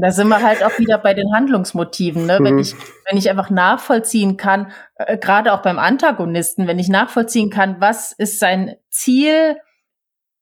[0.00, 2.26] da sind wir halt auch wieder bei den Handlungsmotiven.
[2.26, 2.38] Ne?
[2.40, 2.44] Mhm.
[2.44, 2.74] Wenn, ich,
[3.08, 8.12] wenn ich einfach nachvollziehen kann, äh, gerade auch beim Antagonisten, wenn ich nachvollziehen kann, was
[8.12, 9.56] ist sein Ziel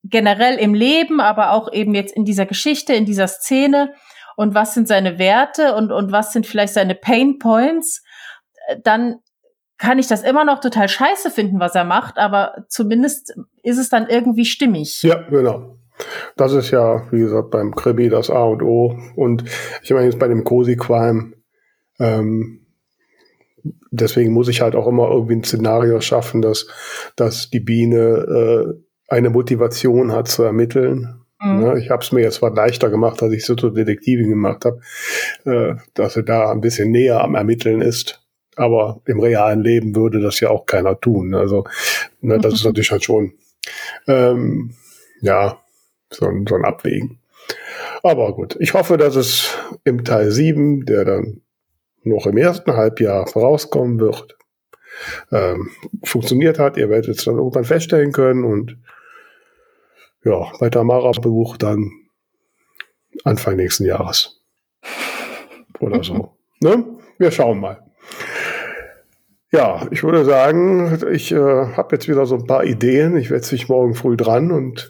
[0.04, 3.94] generell im Leben, aber auch eben jetzt in dieser Geschichte, in dieser Szene
[4.36, 8.02] und was sind seine Werte und, und was sind vielleicht seine Pain Points,
[8.68, 9.16] äh, dann
[9.78, 13.88] kann ich das immer noch total scheiße finden, was er macht, aber zumindest ist es
[13.88, 15.02] dann irgendwie stimmig.
[15.02, 15.75] Ja, genau.
[16.36, 18.98] Das ist ja, wie gesagt, beim Krimi das A und O.
[19.14, 19.44] Und
[19.82, 21.32] ich meine jetzt bei dem Crime,
[21.98, 22.66] ähm,
[23.90, 26.66] deswegen muss ich halt auch immer irgendwie ein Szenario schaffen, dass,
[27.16, 28.74] dass die Biene äh,
[29.08, 31.20] eine Motivation hat zu ermitteln.
[31.40, 31.62] Mhm.
[31.62, 34.64] Ja, ich habe es mir jetzt zwar leichter gemacht, als ich so zur Detektivin gemacht
[34.64, 34.80] habe,
[35.44, 38.22] äh, dass sie da ein bisschen näher am Ermitteln ist.
[38.56, 41.34] Aber im realen Leben würde das ja auch keiner tun.
[41.34, 41.64] Also
[42.20, 43.34] ne, das ist natürlich halt schon
[44.06, 44.74] ähm,
[45.20, 45.58] ja
[46.10, 47.18] so, ein, so ein Abwägen.
[48.02, 51.42] Aber gut, ich hoffe, dass es im Teil 7, der dann
[52.02, 54.36] noch im ersten Halbjahr rauskommen wird,
[55.32, 55.70] ähm,
[56.04, 56.76] funktioniert hat.
[56.76, 58.78] Ihr werdet es dann irgendwann feststellen können und
[60.24, 61.90] ja, bei Tamara Buch dann
[63.24, 64.40] Anfang nächsten Jahres.
[65.80, 66.36] Oder so.
[66.60, 66.84] ne?
[67.18, 67.82] Wir schauen mal.
[69.52, 73.16] Ja, ich würde sagen, ich äh, habe jetzt wieder so ein paar Ideen.
[73.16, 74.88] Ich werde mich morgen früh dran und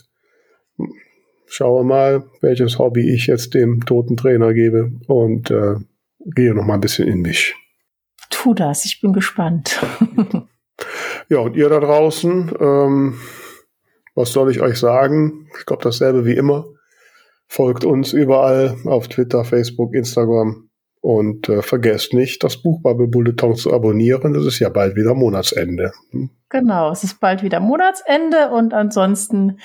[1.46, 5.76] schaue mal, welches Hobby ich jetzt dem toten Trainer gebe und äh,
[6.34, 7.54] gehe noch mal ein bisschen in mich.
[8.30, 9.80] Tu das, ich bin gespannt.
[11.28, 13.18] ja, und ihr da draußen, ähm,
[14.14, 15.48] was soll ich euch sagen?
[15.58, 16.66] Ich glaube dasselbe wie immer.
[17.46, 20.65] Folgt uns überall auf Twitter, Facebook, Instagram
[21.06, 24.34] und äh, vergesst nicht, das Buch Bubble Bulletin zu abonnieren.
[24.34, 25.92] Das ist ja bald wieder Monatsende.
[26.10, 26.30] Hm?
[26.48, 29.58] Genau, es ist bald wieder Monatsende und ansonsten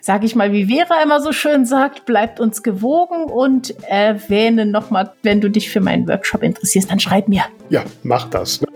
[0.00, 5.12] sage ich mal, wie Vera immer so schön sagt, bleibt uns gewogen und erwähne nochmal,
[5.22, 7.42] wenn du dich für meinen Workshop interessierst, dann schreib mir.
[7.68, 8.62] Ja, mach das.
[8.62, 8.68] Ne?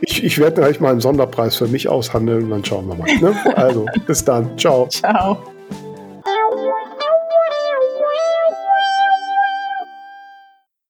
[0.00, 3.06] Ich, ich werde gleich mal einen Sonderpreis für mich aushandeln und dann schauen wir mal.
[3.20, 3.56] Ne?
[3.56, 4.58] Also, bis dann.
[4.58, 4.88] Ciao.
[4.88, 5.38] Ciao.